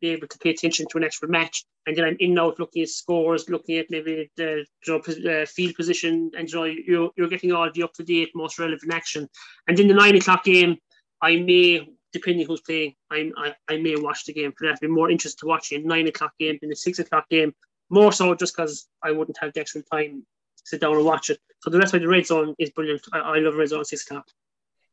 be 0.01 0.09
able 0.09 0.29
to 0.29 0.39
pay 0.39 0.51
attention 0.51 0.87
to 0.91 0.99
an 0.99 1.05
actual 1.05 1.29
match, 1.29 1.65
and 1.87 1.97
then 1.97 2.05
I'm 2.05 2.17
in 2.21 2.31
and 2.31 2.41
out 2.41 2.59
looking 2.59 2.83
at 2.83 2.89
scores, 2.89 3.49
looking 3.49 3.79
at 3.79 3.87
maybe 3.91 4.31
the 4.37 4.65
you 4.87 5.03
know, 5.25 5.33
uh, 5.33 5.47
field 5.47 5.75
position, 5.75 6.31
and 6.37 6.49
you 6.51 6.59
know 6.59 6.65
you're, 6.65 7.11
you're 7.17 7.29
getting 7.29 7.53
all 7.53 7.71
the 7.73 7.83
up 7.83 7.95
to 7.95 8.03
date, 8.05 8.31
most 8.35 8.59
relevant 8.59 8.93
action, 8.93 9.29
and 9.67 9.77
then 9.77 9.89
the 9.89 9.95
nine 9.95 10.17
o'clock 10.17 10.45
game, 10.45 10.77
I 11.23 11.37
may. 11.37 11.89
Depending 12.11 12.47
who's 12.47 12.63
playing, 12.63 12.95
I'm, 13.11 13.35
I, 13.37 13.55
I 13.69 13.77
may 13.77 13.95
watch 13.95 14.25
the 14.25 14.33
game 14.33 14.55
for 14.57 14.67
that. 14.67 14.73
I'd 14.73 14.81
be 14.81 14.87
more 14.87 15.11
interested 15.11 15.41
to 15.41 15.47
watch 15.47 15.73
a 15.73 15.79
nine 15.79 16.07
o'clock 16.07 16.33
game 16.39 16.59
than 16.59 16.73
a 16.73 16.75
six 16.75 16.99
o'clock 16.99 17.29
game 17.29 17.53
more 17.91 18.13
so 18.13 18.35
just 18.35 18.57
because 18.57 18.89
I 19.03 19.13
wouldn't 19.13 19.39
have 19.41 19.53
the 19.53 19.61
extra 19.61 19.83
time 19.83 20.23
to 20.57 20.63
sit 20.65 20.81
down 20.81 20.97
and 20.97 21.05
watch 21.05 21.31
it. 21.31 21.39
So 21.61 21.71
the 21.71 21.79
rest 21.79 21.95
of 21.95 22.01
the 22.01 22.09
red 22.09 22.27
zone 22.27 22.55
is 22.59 22.71
brilliant. 22.71 23.03
I, 23.13 23.19
I 23.19 23.39
love 23.39 23.55
red 23.55 23.69
zone 23.69 23.85
six 23.85 24.05
o'clock. 24.05 24.27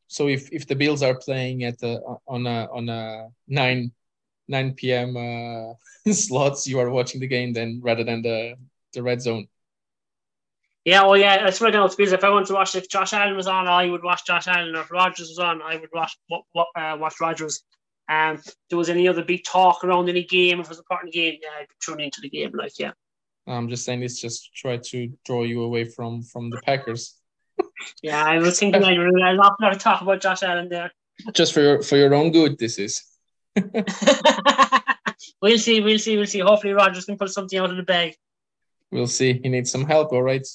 So 0.08 0.28
if, 0.28 0.50
if 0.52 0.66
the 0.66 0.76
Bills 0.76 1.02
are 1.02 1.16
playing 1.18 1.64
at 1.64 1.78
the 1.78 2.00
on 2.28 2.46
a 2.46 2.68
on 2.72 2.88
a 2.88 3.28
nine 3.48 3.92
nine 4.48 4.74
p.m. 4.74 5.16
Uh, 5.16 5.74
slots, 6.12 6.66
you 6.66 6.78
are 6.78 6.90
watching 6.90 7.20
the 7.20 7.26
game 7.26 7.52
then 7.52 7.80
rather 7.82 8.04
than 8.04 8.22
the 8.22 8.54
the 8.92 9.02
red 9.02 9.20
zone. 9.20 9.48
Yeah, 10.86 11.02
well, 11.02 11.16
yeah, 11.16 11.42
that's 11.42 11.60
right 11.60 11.72
now. 11.72 11.84
It's 11.84 11.96
because 11.96 12.12
if 12.12 12.22
I 12.22 12.30
wanted 12.30 12.46
to 12.46 12.54
watch, 12.54 12.76
if 12.76 12.88
Josh 12.88 13.12
Allen 13.12 13.34
was 13.34 13.48
on, 13.48 13.66
I 13.66 13.90
would 13.90 14.04
watch 14.04 14.24
Josh 14.24 14.46
Allen. 14.46 14.76
Or 14.76 14.82
if 14.82 14.90
Rodgers 14.92 15.28
was 15.28 15.40
on, 15.40 15.60
I 15.60 15.74
would 15.76 15.90
watch 15.92 16.16
what 16.28 16.42
what 16.52 16.68
uh, 16.76 16.96
watch 16.98 17.20
Rodgers. 17.20 17.64
Um, 18.08 18.36
if 18.36 18.54
there 18.70 18.78
was 18.78 18.88
any 18.88 19.08
other 19.08 19.24
big 19.24 19.42
talk 19.42 19.82
around 19.82 20.08
any 20.08 20.22
game, 20.22 20.60
if 20.60 20.66
it 20.66 20.68
was 20.68 20.78
a 20.78 20.84
part 20.84 21.02
of 21.02 21.10
the 21.10 21.18
game, 21.18 21.40
yeah, 21.42 21.48
I'd 21.58 21.66
tuning 21.84 22.04
into 22.04 22.20
the 22.20 22.30
game. 22.30 22.52
Like, 22.54 22.78
yeah, 22.78 22.92
I'm 23.48 23.68
just 23.68 23.84
saying 23.84 23.98
this 23.98 24.20
just 24.20 24.54
try 24.54 24.76
to 24.76 25.12
draw 25.24 25.42
you 25.42 25.64
away 25.64 25.86
from 25.86 26.22
from 26.22 26.50
the 26.50 26.60
Packers. 26.64 27.16
yeah. 28.02 28.24
I 28.24 28.38
was 28.38 28.56
thinking 28.56 28.84
I 28.84 28.94
really 28.94 29.22
a 29.22 29.32
lot, 29.34 29.60
lot 29.60 29.72
of 29.74 29.80
talk 29.80 30.02
about 30.02 30.20
Josh 30.20 30.44
Allen 30.44 30.68
there. 30.68 30.92
Just 31.32 31.52
for 31.52 31.62
your 31.62 31.82
for 31.82 31.96
your 31.96 32.14
own 32.14 32.30
good, 32.30 32.58
this 32.58 32.78
is. 32.78 33.02
we'll 35.42 35.58
see, 35.58 35.80
we'll 35.80 35.98
see, 35.98 36.16
we'll 36.16 36.26
see. 36.26 36.38
Hopefully, 36.38 36.74
Rodgers 36.74 37.06
can 37.06 37.18
pull 37.18 37.26
something 37.26 37.58
out 37.58 37.70
of 37.70 37.76
the 37.76 37.82
bag. 37.82 38.14
We'll 38.92 39.08
see. 39.08 39.40
He 39.42 39.48
needs 39.48 39.72
some 39.72 39.84
help. 39.84 40.12
All 40.12 40.22
right. 40.22 40.46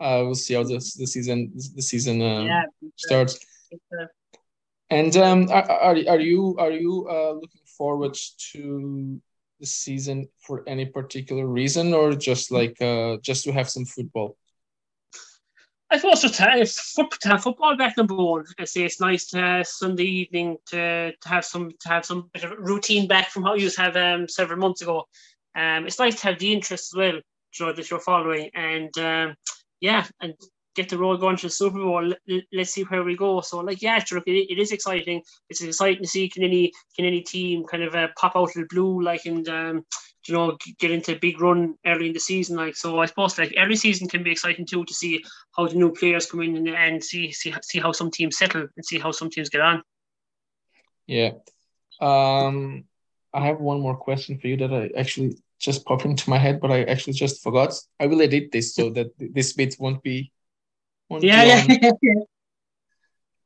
Uh, 0.00 0.22
we'll 0.24 0.34
see 0.34 0.54
how 0.54 0.64
this 0.64 0.94
the 0.94 1.06
season 1.06 1.52
the 1.54 1.82
season 1.82 2.20
um, 2.20 2.46
yeah, 2.46 2.64
starts. 2.96 3.38
uh, 3.72 4.06
And 4.90 5.16
um, 5.16 5.48
are, 5.50 5.70
are 5.70 5.96
are 6.08 6.20
you 6.20 6.56
are 6.58 6.70
you 6.70 7.08
uh, 7.08 7.32
looking 7.32 7.66
forward 7.78 8.16
to 8.52 9.20
the 9.60 9.66
season 9.66 10.28
for 10.38 10.62
any 10.68 10.86
particular 10.86 11.46
reason, 11.46 11.94
or 11.94 12.14
just 12.14 12.50
like 12.50 12.80
uh, 12.82 13.16
just 13.22 13.44
to 13.44 13.52
have 13.52 13.70
some 13.70 13.86
football? 13.86 14.36
I 15.90 15.98
suppose 15.98 16.22
just 16.22 16.34
to 16.34 16.42
have, 16.42 17.18
to 17.20 17.28
have 17.28 17.42
football 17.42 17.76
back 17.76 17.96
number 17.96 18.16
one. 18.16 18.44
I 18.58 18.64
say 18.64 18.82
it's 18.82 19.00
nice 19.00 19.26
to 19.26 19.38
have 19.38 19.66
Sunday 19.66 20.04
evening 20.04 20.56
to, 20.66 21.12
to 21.12 21.28
have 21.28 21.44
some 21.44 21.70
to 21.70 21.88
have 21.88 22.04
some 22.04 22.30
bit 22.32 22.44
of 22.44 22.52
routine 22.58 23.06
back 23.06 23.30
from 23.30 23.44
how 23.44 23.54
you 23.54 23.64
used 23.64 23.76
to 23.76 23.82
have 23.82 23.96
um, 23.96 24.28
several 24.28 24.58
months 24.58 24.82
ago. 24.82 25.04
Um, 25.56 25.86
it's 25.86 26.00
nice 26.00 26.20
to 26.20 26.26
have 26.28 26.38
the 26.38 26.52
interest 26.52 26.92
as 26.92 26.96
well, 26.96 27.14
you 27.14 27.66
know, 27.66 27.72
that 27.72 27.88
you're 27.90 28.00
following, 28.00 28.50
and 28.54 28.96
um, 28.98 29.36
yeah, 29.84 30.06
and 30.22 30.34
get 30.74 30.88
the 30.88 30.96
road 30.96 31.20
going 31.20 31.36
to 31.36 31.46
the 31.46 31.50
Super 31.50 31.78
Bowl. 31.78 32.02
Let, 32.02 32.44
let's 32.54 32.70
see 32.70 32.84
where 32.84 33.04
we 33.04 33.16
go. 33.16 33.42
So, 33.42 33.58
like, 33.58 33.82
yeah, 33.82 33.98
sure, 33.98 34.22
it, 34.26 34.30
it 34.52 34.58
is 34.58 34.72
exciting. 34.72 35.22
It's 35.50 35.60
exciting 35.60 36.02
to 36.02 36.08
see 36.08 36.30
can 36.30 36.42
any 36.42 36.72
can 36.96 37.04
any 37.04 37.20
team 37.20 37.64
kind 37.64 37.82
of 37.82 37.94
uh, 37.94 38.08
pop 38.18 38.34
out 38.34 38.48
of 38.48 38.54
the 38.54 38.66
blue, 38.70 39.02
like, 39.02 39.26
and 39.26 39.46
um, 39.48 39.84
you 40.26 40.32
know, 40.34 40.56
get 40.78 40.90
into 40.90 41.12
a 41.12 41.18
big 41.18 41.38
run 41.38 41.74
early 41.84 42.06
in 42.06 42.14
the 42.14 42.18
season. 42.18 42.56
Like, 42.56 42.76
so 42.76 42.98
I 42.98 43.06
suppose 43.06 43.36
like 43.36 43.52
every 43.58 43.76
season 43.76 44.08
can 44.08 44.22
be 44.22 44.32
exciting 44.32 44.64
too 44.64 44.86
to 44.86 44.94
see 44.94 45.22
how 45.54 45.68
the 45.68 45.74
new 45.74 45.92
players 45.92 46.30
come 46.30 46.40
in 46.40 46.56
and, 46.56 46.68
and 46.70 47.04
see 47.04 47.30
see 47.30 47.54
see 47.62 47.78
how 47.78 47.92
some 47.92 48.10
teams 48.10 48.38
settle 48.38 48.66
and 48.74 48.86
see 48.86 48.98
how 48.98 49.10
some 49.10 49.28
teams 49.28 49.50
get 49.50 49.60
on. 49.60 49.82
Yeah. 51.06 51.32
Um, 52.00 52.84
I 53.34 53.46
have 53.48 53.60
one 53.60 53.80
more 53.80 53.96
question 53.96 54.38
for 54.38 54.48
you 54.48 54.56
that 54.56 54.72
I 54.72 54.98
actually 54.98 55.36
just 55.58 55.84
popped 55.84 56.04
into 56.04 56.30
my 56.30 56.38
head, 56.38 56.60
but 56.60 56.70
I 56.70 56.82
actually 56.84 57.14
just 57.14 57.42
forgot. 57.42 57.74
I 57.98 58.06
will 58.06 58.22
edit 58.22 58.50
this 58.52 58.74
so 58.74 58.90
that 58.90 59.08
this 59.18 59.52
bit 59.52 59.76
won't 59.78 60.02
be. 60.02 60.32
Won't 61.08 61.24
Yeah, 61.24 61.44
long. 61.44 61.96
yeah. 62.02 62.20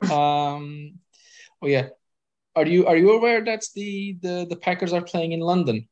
Um, 0.03 0.99
oh 1.61 1.67
yeah, 1.67 1.89
are 2.55 2.67
you 2.67 2.87
are 2.87 2.97
you 2.97 3.13
aware 3.13 3.45
that 3.45 3.65
the 3.75 4.17
the 4.21 4.47
the 4.49 4.57
Packers 4.57 4.93
are 4.93 5.03
playing 5.03 5.33
in 5.33 5.41
London? 5.41 5.89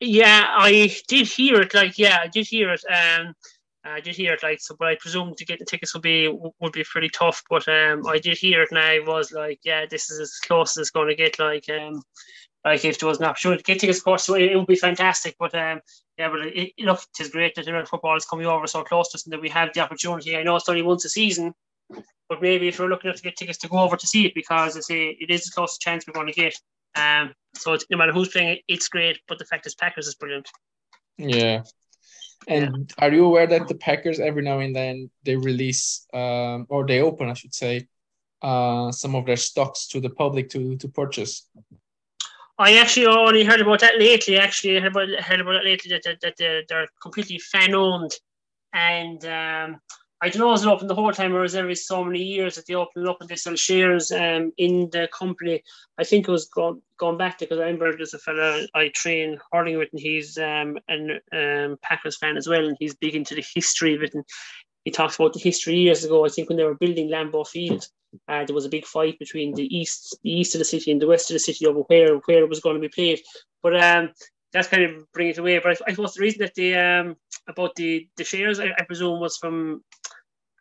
Yeah, 0.00 0.46
I 0.48 0.94
did 1.08 1.26
hear 1.26 1.60
it. 1.60 1.74
Like, 1.74 1.98
yeah, 1.98 2.18
I 2.22 2.28
did 2.28 2.46
hear 2.46 2.70
it. 2.72 2.82
Um, 2.90 3.34
I 3.84 4.00
did 4.00 4.16
hear 4.16 4.32
it. 4.32 4.42
Like, 4.42 4.60
so, 4.60 4.74
but 4.78 4.88
I 4.88 4.96
presume 4.96 5.34
to 5.36 5.44
get 5.44 5.58
the 5.58 5.66
tickets 5.66 5.94
would 5.94 6.02
be 6.02 6.34
would 6.60 6.72
be 6.72 6.84
pretty 6.84 7.10
tough. 7.10 7.42
But 7.50 7.68
um, 7.68 8.06
I 8.06 8.18
did 8.18 8.38
hear 8.38 8.62
it, 8.62 8.72
I 8.72 9.00
was 9.00 9.30
like, 9.32 9.60
yeah, 9.62 9.84
this 9.88 10.10
is 10.10 10.20
as 10.20 10.38
close 10.42 10.76
as 10.76 10.82
it's 10.82 10.90
going 10.90 11.08
to 11.08 11.14
get. 11.14 11.38
Like, 11.38 11.68
um, 11.68 12.02
like 12.64 12.84
if 12.84 12.98
there 12.98 13.08
was 13.08 13.18
an 13.18 13.24
opportunity 13.24 13.62
to 13.62 13.66
get 13.66 13.80
tickets, 13.80 13.98
of 13.98 14.04
course, 14.04 14.24
so 14.24 14.34
it, 14.34 14.54
would 14.54 14.66
be 14.66 14.76
fantastic. 14.76 15.36
But 15.38 15.54
um, 15.54 15.80
yeah, 16.18 16.28
but 16.28 16.40
it, 16.46 16.72
look, 16.78 17.00
it 17.00 17.22
is 17.22 17.30
great 17.30 17.54
that 17.54 17.66
American 17.66 17.88
football 17.88 18.16
is 18.16 18.26
coming 18.26 18.46
over 18.46 18.66
so 18.66 18.82
close 18.82 19.10
to 19.10 19.16
us, 19.16 19.24
and 19.24 19.32
that 19.32 19.40
we 19.40 19.48
have 19.48 19.72
the 19.72 19.80
opportunity. 19.80 20.36
I 20.36 20.42
know 20.42 20.56
it's 20.56 20.68
only 20.68 20.82
once 20.82 21.04
a 21.04 21.08
season, 21.08 21.54
but 22.28 22.42
maybe 22.42 22.68
if 22.68 22.78
we're 22.78 22.88
looking 22.88 23.12
to 23.12 23.22
get 23.22 23.36
tickets 23.36 23.58
to 23.58 23.68
go 23.68 23.78
over 23.78 23.96
to 23.96 24.06
see 24.06 24.26
it, 24.26 24.34
because 24.34 24.76
I 24.76 24.80
say 24.80 25.16
it 25.20 25.30
is 25.30 25.46
the 25.46 25.52
closest 25.54 25.80
chance 25.80 26.04
we're 26.06 26.12
going 26.12 26.26
to 26.26 26.32
get. 26.32 26.54
Um, 26.94 27.32
so 27.54 27.72
it's, 27.72 27.84
no 27.90 27.96
matter 27.96 28.12
who's 28.12 28.28
playing 28.28 28.48
it, 28.48 28.60
it's 28.68 28.88
great. 28.88 29.18
But 29.26 29.38
the 29.38 29.44
fact 29.44 29.66
is, 29.66 29.74
Packers 29.74 30.06
is 30.06 30.14
brilliant. 30.14 30.48
Yeah. 31.16 31.62
And 32.48 32.92
are 32.98 33.12
you 33.12 33.26
aware 33.26 33.46
that 33.46 33.68
the 33.68 33.74
Packers 33.74 34.18
every 34.18 34.42
now 34.42 34.60
and 34.60 34.74
then 34.74 35.10
they 35.24 35.36
release 35.36 36.06
um, 36.14 36.66
or 36.68 36.86
they 36.86 37.00
open, 37.00 37.28
I 37.28 37.34
should 37.34 37.54
say, 37.54 37.86
uh, 38.42 38.90
some 38.92 39.14
of 39.14 39.26
their 39.26 39.36
stocks 39.36 39.86
to 39.88 40.00
the 40.00 40.10
public 40.10 40.48
to 40.50 40.76
to 40.76 40.88
purchase? 40.88 41.46
I 42.60 42.74
actually 42.74 43.06
only 43.06 43.42
heard 43.42 43.62
about 43.62 43.80
that 43.80 43.98
lately. 43.98 44.36
Actually, 44.36 44.76
I 44.76 44.80
heard 44.80 44.92
about, 44.92 45.08
heard 45.20 45.40
about 45.40 45.54
it 45.54 45.64
lately 45.64 45.90
that, 45.92 46.02
that, 46.04 46.20
that 46.20 46.64
they're, 46.68 46.86
completely 47.02 47.38
fan 47.38 47.74
owned, 47.74 48.12
and 48.74 49.24
um, 49.24 49.80
I 50.20 50.28
don't 50.28 50.40
know 50.40 50.52
is 50.52 50.62
it 50.62 50.68
open 50.68 50.86
the 50.86 50.94
whole 50.94 51.10
time 51.10 51.34
or 51.34 51.42
is 51.42 51.54
every 51.54 51.74
so 51.74 52.04
many 52.04 52.22
years 52.22 52.56
that 52.56 52.66
they 52.66 52.74
open 52.74 53.02
it 53.02 53.08
up 53.08 53.16
and 53.20 53.30
they 53.30 53.36
sell 53.36 53.56
shares 53.56 54.12
um, 54.12 54.52
in 54.58 54.90
the 54.92 55.08
company. 55.10 55.62
I 55.98 56.04
think 56.04 56.28
it 56.28 56.30
was 56.30 56.48
going 56.48 56.82
going 56.98 57.16
back 57.16 57.38
to 57.38 57.46
because 57.46 57.60
I 57.60 57.62
remember 57.62 57.96
there's 57.96 58.12
a 58.12 58.18
fella 58.18 58.66
I 58.74 58.88
train 58.88 59.38
with, 59.54 59.88
and 59.90 60.00
he's 60.00 60.36
um, 60.36 60.78
an 60.88 61.18
um, 61.32 61.78
Packers 61.80 62.18
fan 62.18 62.36
as 62.36 62.46
well, 62.46 62.66
and 62.66 62.76
he's 62.78 62.94
big 62.94 63.14
into 63.14 63.34
the 63.34 63.44
history 63.54 63.94
of 63.94 64.02
it. 64.02 64.12
And 64.12 64.24
he 64.84 64.90
talks 64.90 65.16
about 65.16 65.32
the 65.32 65.40
history 65.40 65.76
years 65.76 66.04
ago. 66.04 66.26
I 66.26 66.28
think 66.28 66.50
when 66.50 66.58
they 66.58 66.64
were 66.64 66.74
building 66.74 67.08
Lambeau 67.08 67.48
Field, 67.48 67.86
uh, 68.28 68.44
there 68.44 68.54
was 68.54 68.66
a 68.66 68.70
big 68.70 68.86
fight 68.86 69.18
between 69.18 69.54
the 69.54 69.64
east, 69.76 70.18
the 70.22 70.30
east 70.30 70.54
of 70.54 70.58
the 70.58 70.64
city 70.64 70.90
and 70.90 71.00
the 71.00 71.06
west 71.06 71.30
of 71.30 71.34
the 71.34 71.40
city 71.40 71.66
over 71.66 71.80
where 71.80 72.16
where 72.26 72.42
it 72.42 72.48
was 72.48 72.60
going 72.60 72.76
to 72.76 72.80
be 72.80 72.88
played. 72.88 73.20
But 73.62 73.80
um, 73.82 74.10
that's 74.52 74.68
kind 74.68 74.84
of 74.84 75.12
bringing 75.12 75.32
it 75.32 75.38
away. 75.38 75.58
But 75.58 75.72
I, 75.72 75.76
I 75.88 75.90
suppose 75.90 76.14
the 76.14 76.22
reason 76.22 76.40
that 76.40 76.54
the 76.54 76.74
um 76.76 77.16
about 77.48 77.74
the 77.76 78.08
the 78.16 78.24
shares, 78.24 78.60
I, 78.60 78.66
I 78.78 78.84
presume, 78.84 79.20
was 79.20 79.36
from 79.36 79.82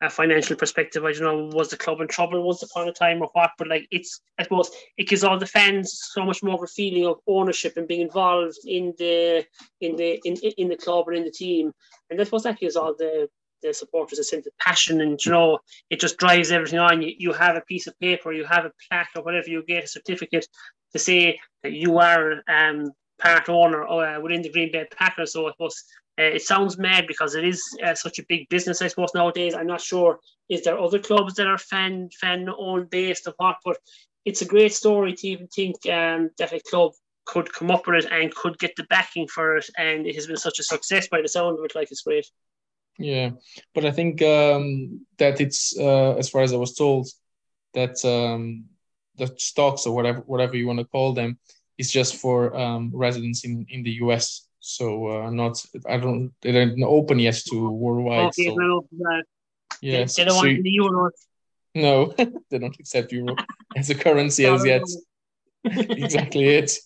a 0.02 0.10
financial 0.10 0.56
perspective. 0.56 1.04
I 1.04 1.12
don't 1.12 1.24
know, 1.24 1.58
was 1.58 1.70
the 1.70 1.78
club 1.78 2.00
in 2.00 2.08
trouble 2.08 2.42
once 2.42 2.64
upon 2.64 2.88
a 2.88 2.94
time 2.94 3.22
or 3.22 3.30
what? 3.34 3.52
But 3.58 3.68
like, 3.68 3.88
it's 3.92 4.22
I 4.38 4.44
suppose 4.44 4.70
it 4.98 5.08
gives 5.08 5.24
all 5.24 5.38
the 5.38 5.46
fans 5.46 6.00
so 6.14 6.24
much 6.24 6.42
more 6.42 6.56
of 6.56 6.64
a 6.64 6.68
feeling 6.68 7.06
of 7.06 7.20
ownership 7.28 7.74
and 7.76 7.88
being 7.88 8.02
involved 8.02 8.58
in 8.66 8.94
the 8.98 9.46
in 9.82 9.96
the 9.96 10.22
in, 10.24 10.36
in 10.36 10.70
the 10.70 10.78
club 10.78 11.08
and 11.08 11.18
in 11.18 11.24
the 11.26 11.32
team. 11.32 11.72
And 12.10 12.20
I 12.20 12.24
suppose 12.24 12.44
that 12.44 12.60
gives 12.60 12.76
all 12.76 12.96
the 12.98 13.28
the 13.62 13.74
supporters 13.74 14.20
a 14.20 14.24
sense 14.24 14.48
of 14.48 14.58
passion 14.58 15.02
and 15.02 15.24
you 15.24 15.32
know 15.32 15.60
it 15.90 16.00
just 16.00 16.18
drives 16.18 16.52
everything 16.52 16.80
on 16.80 17.02
you 17.02 17.14
you 17.18 17.34
have 17.34 17.56
a 17.56 17.62
piece 17.62 17.88
of 17.88 18.00
paper 18.00 18.32
you 18.32 18.46
have 18.46 18.66
a 18.66 18.72
plaque 18.88 19.10
or 19.16 19.24
whatever 19.24 19.50
you 19.50 19.64
get 19.64 19.84
a 19.84 19.88
certificate 19.88 20.48
to 20.92 21.00
say 21.00 21.40
that 21.64 21.74
you 21.74 21.98
are 22.00 22.42
um 22.48 22.92
part 23.20 23.50
owner 23.50 23.86
uh, 23.86 24.20
within 24.22 24.42
the 24.42 24.52
Green 24.52 24.72
Bay 24.72 24.86
Packers 24.98 25.34
so 25.34 25.48
I 25.48 25.52
suppose 25.52 25.84
uh, 26.20 26.24
it 26.24 26.42
sounds 26.42 26.78
mad 26.78 27.06
because 27.08 27.36
it 27.36 27.46
is 27.46 27.64
uh, 27.86 27.96
such 27.96 28.20
a 28.20 28.26
big 28.28 28.50
business, 28.50 28.82
I 28.82 28.88
suppose 28.88 29.12
nowadays. 29.16 29.54
I'm 29.54 29.68
not 29.68 29.80
sure 29.80 30.20
is 30.50 30.64
there 30.64 30.78
other 30.78 31.00
clubs 31.00 31.36
that 31.36 31.48
are 31.48 31.58
fan 31.58 32.10
fan 32.20 32.50
owned 32.58 32.90
based 32.90 33.28
or 33.28 33.34
what, 33.38 33.58
but 33.64 33.78
it's 34.26 34.42
a 34.42 34.46
great 34.46 34.74
story 34.74 35.14
to 35.14 35.28
even 35.28 35.48
think 35.48 35.78
um, 35.86 36.30
that 36.38 36.52
a 36.52 36.60
club 36.70 36.92
could 37.26 37.54
come 37.54 37.72
up 37.72 37.88
with 37.88 38.04
it 38.04 38.12
and 38.12 38.36
could 38.36 38.58
get 38.60 38.76
the 38.76 38.84
backing 38.90 39.28
for 39.28 39.58
it, 39.58 39.70
and 39.78 40.08
it 40.08 40.16
has 40.16 40.28
been 40.28 40.38
such 40.38 40.60
a 40.60 40.64
success 40.64 41.08
by 41.08 41.22
the 41.22 41.28
sound 41.28 41.58
of 41.58 41.64
it. 41.64 41.76
Like 41.76 41.90
it's 41.92 42.02
great. 42.02 42.26
Yeah, 43.00 43.32
but 43.74 43.86
I 43.86 43.92
think 43.92 44.22
um, 44.22 45.06
that 45.18 45.40
it's 45.40 45.74
uh, 45.80 46.16
as 46.20 46.30
far 46.30 46.42
as 46.42 46.52
I 46.54 46.58
was 46.58 46.76
told 46.76 47.08
that 47.74 48.04
um, 48.04 48.66
the 49.18 49.34
stocks 49.38 49.86
or 49.88 49.96
whatever 49.96 50.20
whatever 50.26 50.58
you 50.58 50.68
want 50.68 50.80
to 50.80 50.86
call 50.86 51.14
them 51.14 51.40
is 51.78 51.92
just 51.92 52.18
for 52.18 52.54
um, 52.56 52.92
residents 52.94 53.46
in 53.46 53.66
in 53.70 53.84
the 53.84 53.92
U.S. 54.04 54.48
So 54.60 55.08
uh, 55.08 55.30
not 55.32 55.64
I 55.88 55.98
don't 55.98 56.34
they 56.42 56.52
don't 56.52 56.84
open 56.84 57.20
yet 57.20 57.36
to 57.50 57.70
worldwide. 57.70 58.34
Okay, 58.34 58.48
so, 58.48 58.56
no, 58.56 58.86
no. 58.92 59.22
yes, 59.82 60.16
they, 60.16 60.24
they 60.24 60.26
don't 60.28 60.36
so 60.36 60.46
want 60.46 60.58
you- 60.58 60.64
the 60.64 60.72
euro. 60.72 61.10
no, 61.76 62.14
they 62.50 62.60
don't 62.60 62.80
accept 62.80 63.14
euro 63.14 63.36
as 63.78 63.90
a 63.90 63.96
currency 63.96 64.46
as 64.46 64.66
yet. 64.66 64.84
exactly 65.64 66.48
it. 66.48 66.78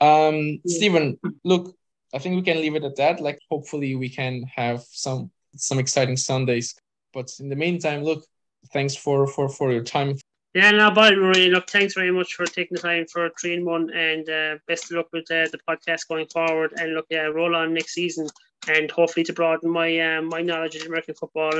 Um, 0.00 0.60
Yeah. 0.64 0.76
Stephen, 0.76 1.18
look, 1.44 1.76
I 2.16 2.18
think 2.18 2.34
we 2.34 2.42
can 2.42 2.62
leave 2.62 2.74
it 2.74 2.84
at 2.84 2.96
that. 2.96 3.20
Like, 3.20 3.38
hopefully, 3.50 3.94
we 3.94 4.08
can 4.08 4.42
have 4.44 4.82
some 4.90 5.30
some 5.54 5.78
exciting 5.78 6.16
Sundays. 6.16 6.74
But 7.12 7.30
in 7.40 7.50
the 7.50 7.56
meantime, 7.56 8.02
look, 8.02 8.24
thanks 8.72 8.96
for 8.96 9.26
for 9.26 9.50
for 9.50 9.70
your 9.70 9.84
time. 9.84 10.16
Yeah, 10.54 10.70
no, 10.70 10.90
but 10.90 11.18
Rory, 11.18 11.50
look, 11.50 11.68
thanks 11.68 11.92
very 11.92 12.10
much 12.10 12.32
for 12.32 12.46
taking 12.46 12.76
the 12.76 12.80
time 12.80 13.04
for 13.12 13.28
three 13.38 13.54
and 13.56 13.66
one, 13.66 13.90
and 13.92 14.26
uh, 14.30 14.56
best 14.66 14.90
of 14.90 14.96
luck 14.96 15.08
with 15.12 15.30
uh, 15.30 15.46
the 15.52 15.60
podcast 15.68 16.08
going 16.08 16.26
forward. 16.28 16.72
And 16.78 16.94
look, 16.94 17.04
yeah, 17.10 17.26
roll 17.26 17.54
on 17.54 17.74
next 17.74 17.92
season, 17.92 18.26
and 18.66 18.90
hopefully 18.90 19.24
to 19.24 19.34
broaden 19.34 19.70
my 19.70 19.90
um, 20.00 20.28
my 20.28 20.40
knowledge 20.40 20.76
of 20.76 20.86
American 20.86 21.14
football 21.14 21.52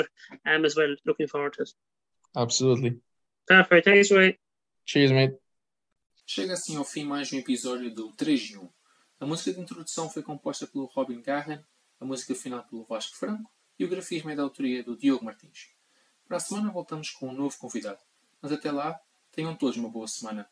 um, 0.46 0.64
as 0.64 0.74
well. 0.74 0.96
Looking 1.04 1.28
forward 1.28 1.52
to 1.54 1.62
it. 1.64 1.72
Absolutely. 2.34 2.96
Perfect. 3.46 3.84
Thanks, 3.84 4.10
Rory. 4.10 4.38
Cheers, 4.86 5.12
mate. 5.12 5.34
Chega 6.26 6.54
assim 6.54 6.76
ao 6.76 6.84
fim 6.84 7.04
mais 7.04 7.30
um 7.32 7.38
episódio 7.38 7.94
do 7.94 8.10
3 8.12 8.52
em 8.52 8.56
1. 8.56 8.68
A 9.18 9.24
música 9.24 9.50
de 9.50 9.61
introdução 9.61 10.11
foi 10.11 10.22
composta 10.22 10.66
pelo 10.66 10.85
Robin 10.85 11.22
Garren, 11.22 11.64
a 11.98 12.05
música 12.05 12.35
final 12.35 12.62
pelo 12.64 12.85
Vasco 12.85 13.16
Franco 13.16 13.50
e 13.79 13.85
o 13.85 13.88
grafismo 13.88 14.29
é 14.29 14.37
da 14.37 14.42
autoria 14.42 14.85
do 14.85 14.94
Diogo 14.94 15.24
Martins. 15.24 15.70
Para 16.29 16.37
a 16.37 16.40
semana 16.40 16.70
voltamos 16.70 17.11
com 17.11 17.29
um 17.29 17.33
novo 17.33 17.57
convidado, 17.57 18.02
mas 18.42 18.52
até 18.52 18.70
lá, 18.70 19.00
tenham 19.33 19.57
todos 19.57 19.79
uma 19.79 19.88
boa 19.88 20.07
semana. 20.07 20.46